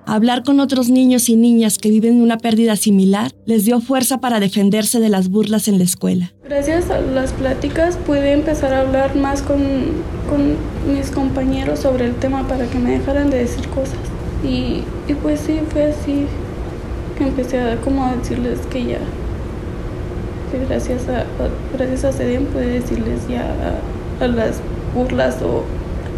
Hablar 0.09 0.43
con 0.43 0.61
otros 0.61 0.89
niños 0.89 1.27
y 1.27 1.35
niñas 1.35 1.77
que 1.77 1.89
viven 1.89 2.21
una 2.21 2.37
pérdida 2.37 2.77
similar 2.77 3.33
les 3.45 3.65
dio 3.65 3.81
fuerza 3.81 4.21
para 4.21 4.39
defenderse 4.39 5.01
de 5.01 5.09
las 5.09 5.27
burlas 5.27 5.67
en 5.67 5.79
la 5.79 5.83
escuela. 5.83 6.31
Gracias 6.45 6.89
a 6.89 7.01
las 7.01 7.33
pláticas 7.33 7.97
pude 7.97 8.31
empezar 8.31 8.73
a 8.73 8.79
hablar 8.83 9.17
más 9.17 9.41
con, 9.41 9.59
con 10.29 10.55
mis 10.89 11.11
compañeros 11.11 11.79
sobre 11.79 12.05
el 12.05 12.15
tema 12.15 12.47
para 12.47 12.67
que 12.67 12.79
me 12.79 12.91
dejaran 12.91 13.29
de 13.29 13.39
decir 13.39 13.67
cosas. 13.67 13.99
Y, 14.45 14.83
y 15.09 15.13
pues 15.21 15.41
sí, 15.41 15.59
fue 15.69 15.87
así 15.87 16.25
que 17.17 17.25
empecé 17.25 17.59
a, 17.59 17.75
como 17.81 18.05
a 18.05 18.15
decirles 18.15 18.59
que 18.71 18.85
ya, 18.85 18.99
que 20.51 20.65
gracias 20.69 21.01
a, 21.09 21.25
gracias 21.77 22.05
a 22.05 22.17
pude 22.17 22.79
decirles 22.79 23.27
ya 23.27 23.41
a, 23.41 24.23
a 24.23 24.27
las 24.29 24.61
burlas 24.95 25.41
o 25.41 25.65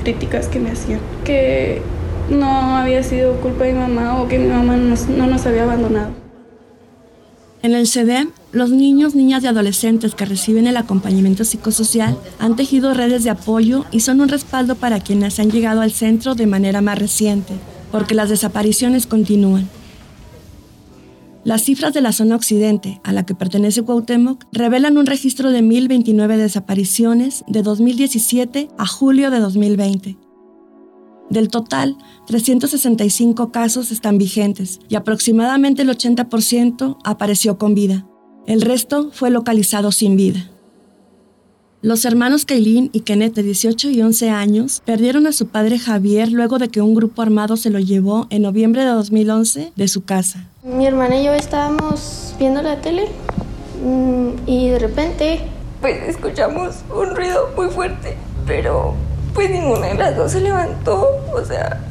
críticas 0.04 0.48
que 0.48 0.60
me 0.60 0.70
hacían. 0.70 1.00
Que 1.24 1.82
no 2.30 2.78
había 2.78 3.04
sido 3.04 3.40
culpa 3.42 3.66
de 3.66 3.74
mi 3.74 3.80
mamá 3.80 4.22
o 4.22 4.28
que 4.28 4.40
mi 4.40 4.48
mamá 4.48 4.76
no 4.78 5.28
nos 5.28 5.46
había 5.46 5.64
abandonado. 5.64 6.12
En 7.62 7.74
el 7.74 7.88
CDEM, 7.88 8.32
los 8.54 8.70
niños, 8.70 9.16
niñas 9.16 9.44
y 9.44 9.48
adolescentes 9.48 10.16
que 10.16 10.26
reciben 10.26 10.66
el 10.66 10.78
acompañamiento 10.78 11.44
psicosocial 11.44 12.18
han 12.40 12.56
tejido 12.56 12.94
redes 12.94 13.26
de 13.26 13.32
apoyo 13.32 13.86
y 13.92 14.00
son 14.00 14.22
un 14.22 14.30
respaldo 14.30 14.76
para 14.76 15.02
quienes 15.02 15.40
han 15.40 15.52
llegado 15.52 15.82
al 15.82 15.92
centro 15.92 16.36
de 16.36 16.48
manera 16.48 16.82
más 16.82 16.98
reciente, 16.98 17.54
porque 17.92 18.16
las 18.16 18.30
desapariciones 18.30 19.08
continúan. 19.08 19.68
Las 21.44 21.64
cifras 21.64 21.94
de 21.94 22.02
la 22.02 22.14
zona 22.14 22.36
occidente, 22.36 23.02
a 23.04 23.12
la 23.12 23.26
que 23.26 23.36
pertenece 23.36 23.82
Cuauhtémoc, 23.82 24.46
revelan 24.52 24.98
un 24.98 25.06
registro 25.06 25.52
de 25.52 25.62
1.029 25.62 26.38
desapariciones 26.38 27.44
de 27.48 27.62
2017 27.62 28.70
a 28.78 28.86
julio 28.86 29.32
de 29.32 29.40
2020 29.40 30.29
del 31.30 31.50
total, 31.50 31.98
365 32.28 33.52
casos 33.52 33.92
están 33.92 34.18
vigentes 34.18 34.80
y 34.90 34.96
aproximadamente 34.96 35.84
el 35.84 35.90
80% 35.90 36.98
apareció 37.04 37.58
con 37.58 37.76
vida. 37.76 38.06
El 38.48 38.62
resto 38.62 39.12
fue 39.12 39.30
localizado 39.30 39.92
sin 39.92 40.16
vida. 40.16 40.50
Los 41.82 42.04
hermanos 42.04 42.44
Kaylin 42.44 42.90
y 42.92 43.02
Kenneth 43.02 43.36
de 43.36 43.44
18 43.44 43.90
y 43.92 44.02
11 44.02 44.32
años 44.32 44.82
perdieron 44.84 45.28
a 45.28 45.32
su 45.32 45.48
padre 45.48 45.80
Javier 45.80 46.30
luego 46.30 46.58
de 46.58 46.68
que 46.68 46.82
un 46.82 46.94
grupo 46.94 47.22
armado 47.22 47.56
se 47.56 47.70
lo 47.70 47.80
llevó 47.80 48.28
en 48.32 48.42
noviembre 48.42 48.82
de 48.82 48.90
2011 48.90 49.72
de 49.74 49.88
su 49.88 50.04
casa. 50.04 50.50
Mi 50.62 50.86
hermana 50.86 51.22
y 51.22 51.26
yo 51.26 51.34
estábamos 51.34 52.36
viendo 52.38 52.62
la 52.62 52.82
tele 52.82 53.08
mm, 53.82 54.30
y 54.46 54.68
de 54.70 54.80
repente 54.80 55.40
pues 55.80 55.96
escuchamos 56.10 56.76
un 56.94 57.16
ruido 57.16 57.50
muy 57.56 57.70
fuerte, 57.70 58.18
pero 58.46 58.96
pues 59.34 59.50
ninguna 59.50 59.88
de 59.88 59.96
las 59.96 60.16
dos 60.16 60.32
se 60.32 60.42
levantó, 60.42 61.08
o 61.34 61.44
sea, 61.46 61.82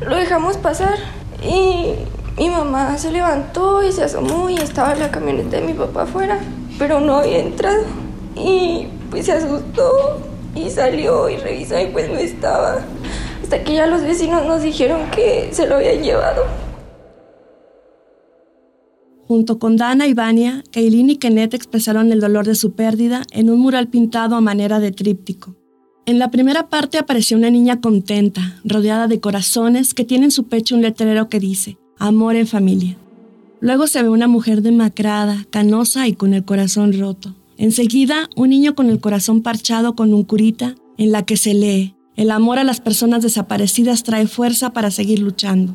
lo 0.00 0.16
dejamos 0.16 0.56
pasar 0.56 0.98
y 1.42 1.94
mi 2.38 2.50
mamá 2.50 2.98
se 2.98 3.10
levantó 3.10 3.82
y 3.82 3.92
se 3.92 4.04
asomó 4.04 4.50
y 4.50 4.56
estaba 4.56 4.94
la 4.94 5.10
camioneta 5.10 5.56
de 5.56 5.62
mi 5.62 5.72
papá 5.72 6.02
afuera, 6.02 6.38
pero 6.78 7.00
no 7.00 7.16
había 7.16 7.38
entrado 7.38 7.84
y 8.34 8.88
pues 9.10 9.26
se 9.26 9.32
asustó 9.32 10.20
y 10.54 10.70
salió 10.70 11.28
y 11.28 11.36
revisó 11.36 11.78
y 11.80 11.86
pues 11.86 12.08
no 12.08 12.18
estaba, 12.18 12.80
hasta 13.42 13.62
que 13.62 13.74
ya 13.74 13.86
los 13.86 14.02
vecinos 14.02 14.46
nos 14.46 14.62
dijeron 14.62 15.10
que 15.10 15.48
se 15.52 15.66
lo 15.66 15.76
habían 15.76 16.02
llevado. 16.02 16.44
Junto 19.26 19.58
con 19.58 19.76
Dana 19.76 20.06
y 20.06 20.14
Vania, 20.14 20.62
Kaylin 20.70 21.10
y 21.10 21.16
Kenneth 21.16 21.54
expresaron 21.54 22.12
el 22.12 22.20
dolor 22.20 22.46
de 22.46 22.54
su 22.54 22.76
pérdida 22.76 23.22
en 23.32 23.50
un 23.50 23.58
mural 23.58 23.88
pintado 23.88 24.36
a 24.36 24.40
manera 24.40 24.78
de 24.78 24.92
tríptico. 24.92 25.56
En 26.06 26.20
la 26.20 26.30
primera 26.30 26.68
parte 26.68 26.98
apareció 26.98 27.36
una 27.36 27.50
niña 27.50 27.80
contenta, 27.80 28.60
rodeada 28.62 29.08
de 29.08 29.18
corazones 29.18 29.92
que 29.92 30.04
tiene 30.04 30.26
en 30.26 30.30
su 30.30 30.44
pecho 30.44 30.76
un 30.76 30.82
letrero 30.82 31.28
que 31.28 31.40
dice, 31.40 31.78
Amor 31.98 32.36
en 32.36 32.46
familia. 32.46 32.96
Luego 33.58 33.88
se 33.88 34.04
ve 34.04 34.08
una 34.08 34.28
mujer 34.28 34.62
demacrada, 34.62 35.44
canosa 35.50 36.06
y 36.06 36.12
con 36.12 36.32
el 36.32 36.44
corazón 36.44 36.96
roto. 36.96 37.34
Enseguida, 37.58 38.30
un 38.36 38.50
niño 38.50 38.76
con 38.76 38.88
el 38.88 39.00
corazón 39.00 39.42
parchado 39.42 39.96
con 39.96 40.14
un 40.14 40.22
curita, 40.22 40.76
en 40.96 41.10
la 41.10 41.24
que 41.24 41.36
se 41.36 41.54
lee, 41.54 41.94
El 42.14 42.30
amor 42.30 42.58
a 42.58 42.64
las 42.64 42.80
personas 42.80 43.22
desaparecidas 43.22 44.04
trae 44.04 44.28
fuerza 44.28 44.72
para 44.72 44.92
seguir 44.92 45.18
luchando. 45.18 45.74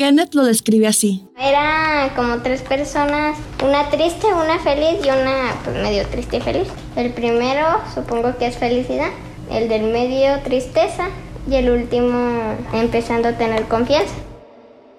Kenneth 0.00 0.34
lo 0.34 0.44
describe 0.44 0.86
así. 0.86 1.26
Era 1.38 2.14
como 2.16 2.38
tres 2.38 2.62
personas, 2.62 3.36
una 3.62 3.90
triste, 3.90 4.28
una 4.32 4.58
feliz 4.58 4.98
y 5.04 5.08
una 5.08 5.54
pues, 5.62 5.76
medio 5.76 6.06
triste 6.06 6.38
y 6.38 6.40
feliz. 6.40 6.68
El 6.96 7.12
primero 7.12 7.66
supongo 7.94 8.38
que 8.38 8.46
es 8.46 8.56
felicidad, 8.56 9.10
el 9.50 9.68
del 9.68 9.92
medio 9.92 10.40
tristeza 10.42 11.10
y 11.46 11.56
el 11.56 11.68
último 11.68 12.54
empezando 12.72 13.28
a 13.28 13.36
tener 13.36 13.68
confianza. 13.68 14.14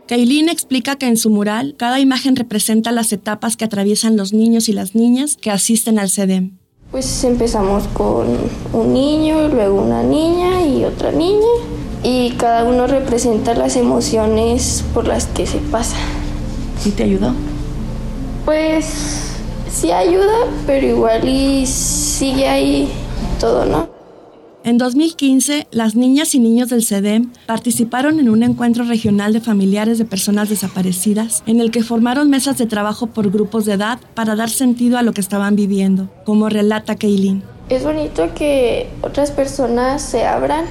Kailin 0.07 0.49
explica 0.49 0.97
que 0.97 1.07
en 1.07 1.17
su 1.17 1.31
mural 1.31 1.73
cada 1.79 1.99
imagen 1.99 2.35
representa 2.35 2.91
las 2.91 3.11
etapas 3.11 3.57
que 3.57 3.65
atraviesan 3.65 4.17
los 4.17 4.33
niños 4.33 4.69
y 4.69 4.73
las 4.73 4.93
niñas 4.93 5.35
que 5.35 5.49
asisten 5.49 5.97
al 5.97 6.11
CEDEM. 6.11 6.59
Pues 6.91 7.23
empezamos 7.23 7.87
con 7.95 8.37
un 8.71 8.93
niño, 8.93 9.47
luego 9.47 9.81
una 9.81 10.03
niña 10.03 10.61
y 10.67 10.83
otra 10.83 11.11
niña 11.11 11.47
y 12.03 12.31
cada 12.31 12.63
uno 12.63 12.87
representa 12.87 13.53
las 13.53 13.75
emociones 13.75 14.83
por 14.93 15.07
las 15.07 15.25
que 15.25 15.45
se 15.45 15.59
pasa. 15.59 15.97
¿Y 16.85 16.91
te 16.91 17.03
ayudó? 17.03 17.33
Pues 18.45 19.31
sí 19.71 19.91
ayuda, 19.91 20.47
pero 20.65 20.87
igual 20.87 21.27
y 21.27 21.65
sigue 21.67 22.47
ahí 22.47 22.89
todo, 23.39 23.65
¿no? 23.65 23.89
En 24.63 24.77
2015, 24.77 25.67
las 25.71 25.95
niñas 25.95 26.35
y 26.35 26.39
niños 26.39 26.69
del 26.69 26.83
CEDEM 26.83 27.31
participaron 27.47 28.19
en 28.19 28.29
un 28.29 28.43
encuentro 28.43 28.83
regional 28.83 29.33
de 29.33 29.41
familiares 29.41 29.97
de 29.97 30.05
personas 30.05 30.49
desaparecidas, 30.49 31.41
en 31.47 31.59
el 31.59 31.71
que 31.71 31.81
formaron 31.81 32.29
mesas 32.29 32.59
de 32.59 32.67
trabajo 32.67 33.07
por 33.07 33.31
grupos 33.31 33.65
de 33.65 33.73
edad 33.73 33.97
para 34.13 34.35
dar 34.35 34.51
sentido 34.51 34.99
a 34.99 35.01
lo 35.01 35.13
que 35.13 35.21
estaban 35.21 35.55
viviendo, 35.55 36.09
como 36.25 36.47
relata 36.47 36.95
Kaylin. 36.95 37.41
Es 37.69 37.83
bonito 37.83 38.35
que 38.35 38.87
otras 39.01 39.31
personas 39.31 40.03
se 40.03 40.27
abran 40.27 40.65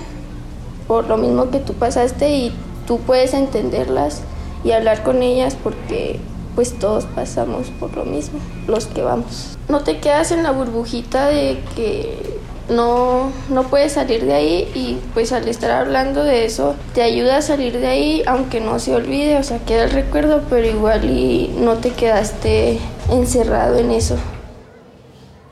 por 0.90 1.06
lo 1.06 1.16
mismo 1.18 1.50
que 1.52 1.60
tú 1.60 1.74
pasaste 1.74 2.34
y 2.34 2.52
tú 2.84 2.98
puedes 2.98 3.32
entenderlas 3.32 4.22
y 4.64 4.72
hablar 4.72 5.04
con 5.04 5.22
ellas 5.22 5.56
porque 5.62 6.18
pues 6.56 6.76
todos 6.80 7.04
pasamos 7.04 7.68
por 7.78 7.96
lo 7.96 8.04
mismo, 8.04 8.40
los 8.66 8.86
que 8.86 9.00
vamos. 9.00 9.56
No 9.68 9.84
te 9.84 9.98
quedas 9.98 10.32
en 10.32 10.42
la 10.42 10.50
burbujita 10.50 11.28
de 11.28 11.60
que 11.76 12.40
no, 12.68 13.30
no 13.50 13.68
puedes 13.68 13.92
salir 13.92 14.24
de 14.24 14.34
ahí 14.34 14.68
y 14.74 14.96
pues 15.14 15.30
al 15.30 15.46
estar 15.46 15.70
hablando 15.70 16.24
de 16.24 16.44
eso 16.44 16.74
te 16.92 17.02
ayuda 17.02 17.36
a 17.36 17.42
salir 17.42 17.78
de 17.78 17.86
ahí 17.86 18.22
aunque 18.26 18.60
no 18.60 18.80
se 18.80 18.92
olvide, 18.92 19.38
o 19.38 19.44
sea, 19.44 19.60
queda 19.60 19.84
el 19.84 19.92
recuerdo, 19.92 20.42
pero 20.50 20.66
igual 20.66 21.08
y 21.08 21.54
no 21.56 21.74
te 21.74 21.90
quedaste 21.90 22.80
encerrado 23.08 23.78
en 23.78 23.92
eso. 23.92 24.16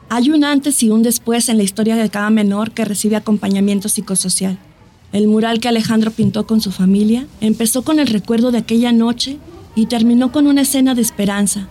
Hay 0.09 0.31
un 0.31 0.42
antes 0.42 0.83
y 0.83 0.90
un 0.90 1.05
después 1.05 1.48
en 1.48 1.59
la 1.59 1.62
historia 1.62 1.94
de 1.94 2.11
cada 2.11 2.31
menor 2.31 2.72
que 2.72 2.85
recibe 2.85 3.14
acompañamiento 3.14 3.88
psicosocial. 3.88 4.59
El 5.12 5.27
mural 5.27 5.61
que 5.61 5.68
Alejandro 5.68 6.11
pintó 6.11 6.47
con 6.47 6.61
su 6.61 6.71
familia 6.71 7.27
empezó 7.40 7.83
con 7.83 7.99
el 7.99 8.09
recuerdo 8.09 8.51
de 8.51 8.59
aquella 8.59 8.92
noche 8.92 9.38
y 9.75 9.87
terminó 9.87 10.33
con 10.33 10.47
una 10.47 10.62
escena 10.62 10.94
de 10.94 11.03
esperanza, 11.03 11.66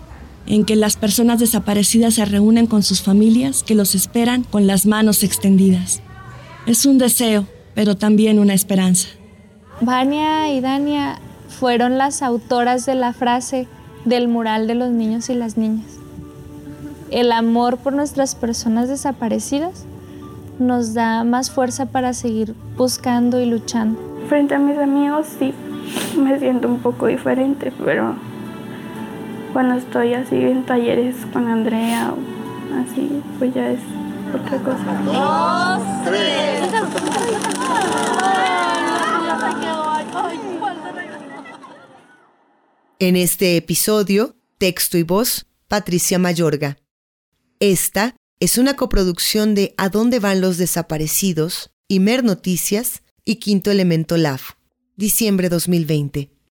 en 0.48 0.66
que 0.66 0.76
las 0.76 0.96
personas 0.96 1.40
desaparecidas 1.40 2.16
se 2.16 2.26
reúnen 2.26 2.66
con 2.66 2.82
sus 2.82 3.02
familias 3.02 3.64
que 3.64 3.76
los 3.76 3.94
esperan 3.96 4.44
con 4.44 4.66
las 4.66 4.86
manos 4.86 5.24
extendidas. 5.24 6.02
Es 6.66 6.86
un 6.86 6.98
deseo, 6.98 7.46
pero 7.76 7.96
también 7.96 8.40
una 8.40 8.54
esperanza. 8.54 9.08
Vania 9.82 10.52
y 10.52 10.62
Dania 10.62 11.20
fueron 11.48 11.98
las 11.98 12.24
autoras 12.24 12.86
de 12.86 12.96
la 12.96 13.14
frase 13.14 13.68
del 14.06 14.28
mural 14.28 14.68
de 14.68 14.76
los 14.76 14.90
niños 14.90 15.30
y 15.30 15.36
las 15.36 15.58
niñas. 15.58 15.86
El 17.12 17.32
amor 17.32 17.78
por 17.78 17.94
nuestras 17.94 18.36
personas 18.36 18.90
desaparecidas 18.90 19.86
nos 20.60 20.94
da 20.94 21.24
más 21.24 21.52
fuerza 21.52 21.88
para 21.88 22.14
seguir 22.14 22.56
buscando 22.76 23.40
y 23.40 23.46
luchando. 23.46 24.00
Frente 24.28 24.56
a 24.56 24.60
mis 24.60 24.78
amigos 24.78 25.28
sí, 25.40 25.54
me 26.18 26.38
siento 26.40 26.68
un 26.68 26.80
poco 26.80 27.08
diferente, 27.08 27.72
pero 27.84 28.16
cuando 29.54 29.76
estoy 29.76 30.14
así 30.14 30.36
en 30.36 30.66
talleres 30.66 31.16
con 31.32 31.48
Andrea 31.48 32.14
o 32.14 32.82
así, 32.82 33.22
pues 33.40 33.54
ya 33.54 33.70
es 33.70 33.80
otra 34.34 34.58
cosa. 34.60 35.02
Dos, 35.06 36.04
tres. 36.06 36.58
En 43.00 43.16
este 43.16 43.58
episodio, 43.58 44.36
texto 44.58 44.98
y 44.98 45.04
voz, 45.04 45.46
Patricia 45.68 46.18
Mayorga. 46.18 46.78
Esta 47.60 48.16
es 48.40 48.60
una 48.60 48.76
coproducción 48.76 49.56
de 49.56 49.74
¿A 49.78 49.90
dónde 49.90 50.20
van 50.20 50.42
los 50.42 50.58
desaparecidos? 50.58 51.72
Imer 51.88 52.24
Noticias 52.24 53.02
y 53.26 53.38
Quinto 53.38 53.72
Elemento 53.72 54.16
LAF, 54.16 54.52
diciembre 54.96 55.50
2020. 55.50 56.37